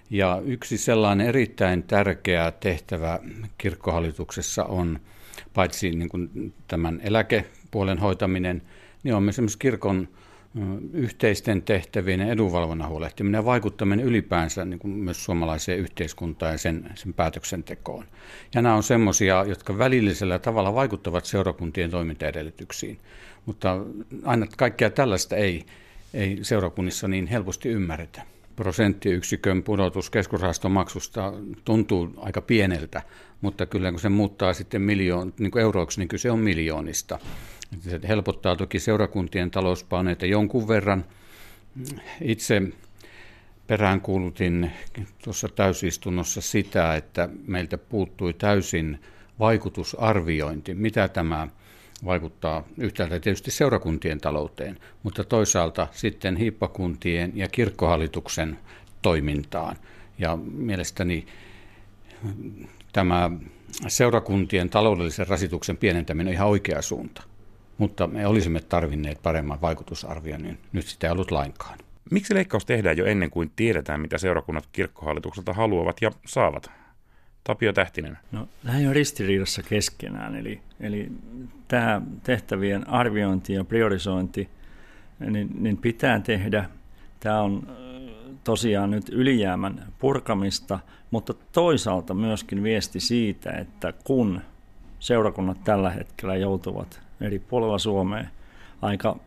Ja 0.09 0.41
yksi 0.45 0.78
sellainen 0.78 1.28
erittäin 1.28 1.84
tärkeä 1.84 2.51
tehtävä 2.51 3.20
kirkkohallituksessa 3.57 4.63
on 4.63 4.99
paitsi 5.53 5.91
niin 5.91 6.09
kuin 6.09 6.53
tämän 6.67 6.99
eläkepuolen 7.03 7.97
hoitaminen, 7.97 8.61
niin 9.03 9.15
on 9.15 9.30
esimerkiksi 9.30 9.59
kirkon 9.59 10.07
yhteisten 10.93 11.61
tehtävien 11.61 12.20
ja 12.20 12.32
edunvalvonnan 12.32 12.89
huolehtiminen 12.89 13.39
ja 13.39 13.45
vaikuttaminen 13.45 14.05
ylipäänsä 14.05 14.65
niin 14.65 14.80
kuin 14.80 14.91
myös 14.91 15.26
suomalaiseen 15.26 15.80
yhteiskuntaan 15.80 16.51
ja 16.51 16.57
sen, 16.57 16.89
sen 16.95 17.13
päätöksentekoon. 17.13 18.05
Ja 18.55 18.61
nämä 18.61 18.76
on 18.76 18.84
semmoisia, 18.84 19.45
jotka 19.47 19.78
välillisellä 19.78 20.39
tavalla 20.39 20.74
vaikuttavat 20.74 21.26
seurakuntien 21.26 21.91
toimintaedellytyksiin, 21.91 22.99
mutta 23.45 23.78
aina 24.24 24.47
kaikkea 24.57 24.89
tällaista 24.89 25.36
ei, 25.36 25.65
ei 26.14 26.39
seurakunnissa 26.41 27.07
niin 27.07 27.28
helposti 27.28 27.70
ymmärretä. 27.70 28.22
Prosenttiyksikön 28.55 29.64
pudotus 29.64 30.10
keskusrahaston 30.10 30.72
maksusta 30.72 31.34
tuntuu 31.66 32.14
aika 32.18 32.41
pieneltä, 32.41 33.01
mutta 33.41 33.66
kyllä 33.66 33.91
kun 33.91 33.99
se 33.99 34.10
muuttaa 34.10 34.53
sitten 34.53 34.82
miljoon, 34.82 35.34
niin 35.39 35.51
kuin 35.51 35.62
euroiksi, 35.62 35.99
niin 35.99 36.07
kyse 36.07 36.32
on 36.32 36.39
miljoonista. 36.39 37.20
Se 37.80 37.99
helpottaa 38.07 38.55
toki 38.55 38.80
seurakuntien 38.80 39.51
talouspaineita 39.51 40.26
jonkun 40.26 40.68
verran. 40.68 41.05
Itse 42.22 42.62
peräänkuulutin 43.68 44.72
tuossa 45.24 45.49
täysistunnossa 45.49 46.41
sitä, 46.41 46.95
että 46.95 47.30
meiltä 47.47 47.78
puuttui 47.78 48.34
täysin 48.34 48.99
vaikutusarviointi, 49.39 50.74
mitä 50.74 51.07
tämä 51.07 51.47
vaikuttaa 52.05 52.63
yhtäältä 52.77 53.19
tietysti 53.19 53.51
seurakuntien 53.51 54.21
talouteen, 54.21 54.79
mutta 55.03 55.23
toisaalta 55.23 55.87
sitten 55.91 56.37
hiippakuntien 56.37 57.31
ja 57.35 57.47
kirkkohallituksen 57.47 58.59
toimintaan. 59.01 59.75
Ja 60.17 60.37
mielestäni 60.53 61.25
tämä 62.93 63.31
seurakuntien 63.87 64.69
taloudellisen 64.69 65.27
rasituksen 65.27 65.77
pienentäminen 65.77 66.27
on 66.27 66.33
ihan 66.33 66.47
oikea 66.47 66.81
suunta 66.81 67.23
mutta 67.79 68.07
me 68.07 68.27
olisimme 68.27 68.61
tarvinneet 68.61 69.21
paremman 69.23 69.61
vaikutusarvioinnin. 69.61 70.57
Nyt 70.73 70.85
sitä 70.85 71.07
ei 71.07 71.11
ollut 71.11 71.31
lainkaan. 71.31 71.79
Miksi 72.11 72.35
leikkaus 72.35 72.65
tehdään 72.65 72.97
jo 72.97 73.05
ennen 73.05 73.29
kuin 73.29 73.51
tiedetään, 73.55 74.01
mitä 74.01 74.17
seurakunnat 74.17 74.69
kirkkohallitukselta 74.71 75.53
haluavat 75.53 76.01
ja 76.01 76.11
saavat? 76.25 76.71
Tapio 77.43 77.73
Tähtinen. 77.73 78.17
No, 78.31 78.47
näin 78.63 78.87
on 78.87 78.95
ristiriidassa 78.95 79.63
keskenään. 79.63 80.35
Eli, 80.35 80.61
eli 80.79 81.11
tämä 81.67 82.01
tehtävien 82.23 82.89
arviointi 82.89 83.53
ja 83.53 83.63
priorisointi 83.63 84.49
niin, 85.19 85.49
niin 85.59 85.77
pitää 85.77 86.19
tehdä. 86.19 86.69
Tämä 87.19 87.41
on 87.41 87.67
tosiaan 88.43 88.91
nyt 88.91 89.09
ylijäämän 89.09 89.85
purkamista, 89.99 90.79
mutta 91.11 91.33
toisaalta 91.51 92.13
myöskin 92.13 92.63
viesti 92.63 92.99
siitä, 92.99 93.51
että 93.51 93.93
kun 94.03 94.41
seurakunnat 94.99 95.63
tällä 95.63 95.89
hetkellä 95.89 96.35
joutuvat 96.35 97.01
eri 97.21 97.39
puolilla 97.39 97.79
Suomea 97.79 98.25
aika 98.81 99.17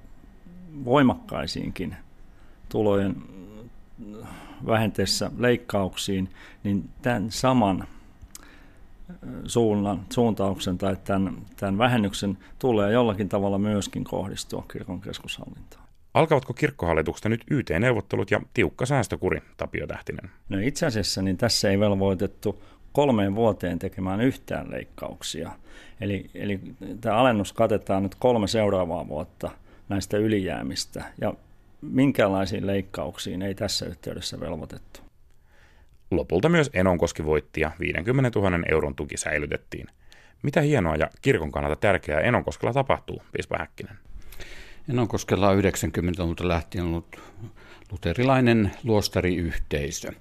voimakkaisiinkin 0.84 1.96
tulojen 2.68 3.16
vähenteessä 4.66 5.30
leikkauksiin, 5.38 6.28
niin 6.64 6.90
tämän 7.02 7.30
saman 7.30 7.86
suunnan, 9.46 10.00
suuntauksen 10.12 10.78
tai 10.78 10.96
tämän, 11.04 11.36
tämän 11.56 11.78
vähennyksen 11.78 12.38
tulee 12.58 12.92
jollakin 12.92 13.28
tavalla 13.28 13.58
myöskin 13.58 14.04
kohdistua 14.04 14.64
kirkon 14.72 15.00
keskushallintoon. 15.00 15.82
Alkavatko 16.14 16.52
kirkkohallituksesta 16.52 17.28
nyt 17.28 17.44
YT-neuvottelut 17.50 18.30
ja 18.30 18.40
tiukka 18.54 18.86
säästökuri, 18.86 19.42
Tapio 19.56 19.86
Tähtinen? 19.86 20.30
No 20.48 20.58
itse 20.58 20.86
asiassa 20.86 21.22
niin 21.22 21.36
tässä 21.36 21.70
ei 21.70 21.80
velvoitettu 21.80 22.62
kolmeen 22.92 23.34
vuoteen 23.34 23.78
tekemään 23.78 24.20
yhtään 24.20 24.70
leikkauksia. 24.70 25.52
Eli, 26.00 26.30
eli 26.34 26.60
tämä 27.00 27.16
alennus 27.16 27.52
katetaan 27.52 28.02
nyt 28.02 28.14
kolme 28.14 28.46
seuraavaa 28.48 29.08
vuotta 29.08 29.50
näistä 29.88 30.16
ylijäämistä 30.16 31.04
ja 31.20 31.34
minkälaisiin 31.80 32.66
leikkauksiin 32.66 33.42
ei 33.42 33.54
tässä 33.54 33.86
yhteydessä 33.86 34.40
velvoitettu. 34.40 35.00
Lopulta 36.16 36.48
myös 36.48 36.70
Enonkoski 36.74 37.24
voitti 37.24 37.60
ja 37.60 37.70
50 37.80 38.40
000 38.40 38.58
euron 38.70 38.94
tuki 38.94 39.16
säilytettiin. 39.16 39.86
Mitä 40.42 40.60
hienoa 40.60 40.96
ja 40.96 41.10
kirkon 41.22 41.52
kannalta 41.52 41.76
tärkeää 41.76 42.20
Enonkoskella 42.20 42.72
tapahtuu, 42.72 43.22
Pispa 43.32 43.58
Häkkinen? 43.58 43.98
Enonkoskella 44.90 45.48
on 45.48 45.58
90-luvulta 45.58 46.48
lähtien 46.48 46.84
ollut 46.84 47.20
luterilainen 47.92 48.70
luostariyhteisö. 48.84 50.12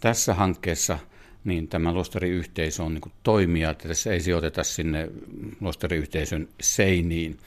Tässä 0.00 0.34
hankkeessa– 0.34 0.98
niin 1.44 1.68
tämä 1.68 1.92
luostariyhteisö 1.92 2.82
on 2.82 2.94
niin 2.94 3.12
toimija, 3.22 3.70
että 3.70 3.88
tässä 3.88 4.12
ei 4.12 4.20
sijoiteta 4.20 4.64
sinne 4.64 5.08
luostariyhteisön 5.60 6.48
seiniin, 6.60 7.38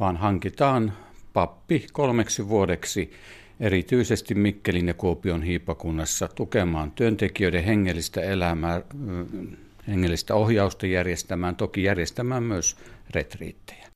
vaan 0.00 0.16
hankitaan 0.16 0.92
pappi 1.32 1.86
kolmeksi 1.92 2.48
vuodeksi 2.48 3.12
erityisesti 3.62 4.34
Mikkelin 4.34 4.88
ja 4.88 4.94
Kuopion 4.94 5.42
hiippakunnassa 5.42 6.28
tukemaan 6.28 6.90
työntekijöiden 6.90 7.64
hengellistä 7.64 8.20
elämää, 8.20 8.82
hengellistä 9.88 10.34
ohjausta 10.34 10.86
järjestämään, 10.86 11.56
toki 11.56 11.82
järjestämään 11.82 12.42
myös 12.42 12.76
retriittejä. 13.10 13.88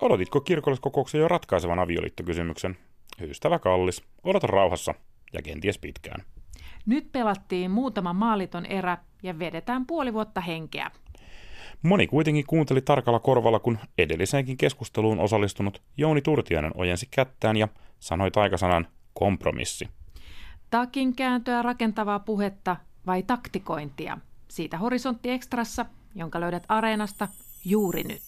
Odotitko 0.00 0.40
kirkolliskokouksen 0.40 1.20
jo 1.20 1.28
ratkaisevan 1.28 1.78
avioliittokysymyksen? 1.78 2.76
Ystävä 3.20 3.58
kallis, 3.58 4.02
odota 4.24 4.46
rauhassa 4.46 4.94
ja 5.32 5.42
kenties 5.42 5.78
pitkään. 5.78 6.22
Nyt 6.86 7.12
pelattiin 7.12 7.70
muutama 7.70 8.12
maaliton 8.12 8.66
erä 8.66 8.98
ja 9.22 9.38
vedetään 9.38 9.86
puoli 9.86 10.12
vuotta 10.12 10.40
henkeä. 10.40 10.90
Moni 11.82 12.06
kuitenkin 12.06 12.46
kuunteli 12.46 12.80
tarkalla 12.80 13.20
korvalla, 13.20 13.58
kun 13.58 13.78
edelliseenkin 13.98 14.56
keskusteluun 14.56 15.20
osallistunut 15.20 15.82
Jouni 15.96 16.22
Turtiainen 16.22 16.72
ojensi 16.74 17.08
kättään 17.10 17.56
ja 17.56 17.68
sanoi 18.00 18.30
taikasanan 18.30 18.86
kompromissi. 19.14 19.88
Takin 20.70 21.16
kääntöä 21.16 21.62
rakentavaa 21.62 22.18
puhetta 22.18 22.76
vai 23.06 23.22
taktikointia? 23.22 24.18
Siitä 24.48 24.78
Horisontti 24.78 25.30
Ekstrassa, 25.30 25.86
jonka 26.14 26.40
löydät 26.40 26.64
Areenasta 26.68 27.28
juuri 27.64 28.02
nyt. 28.02 28.22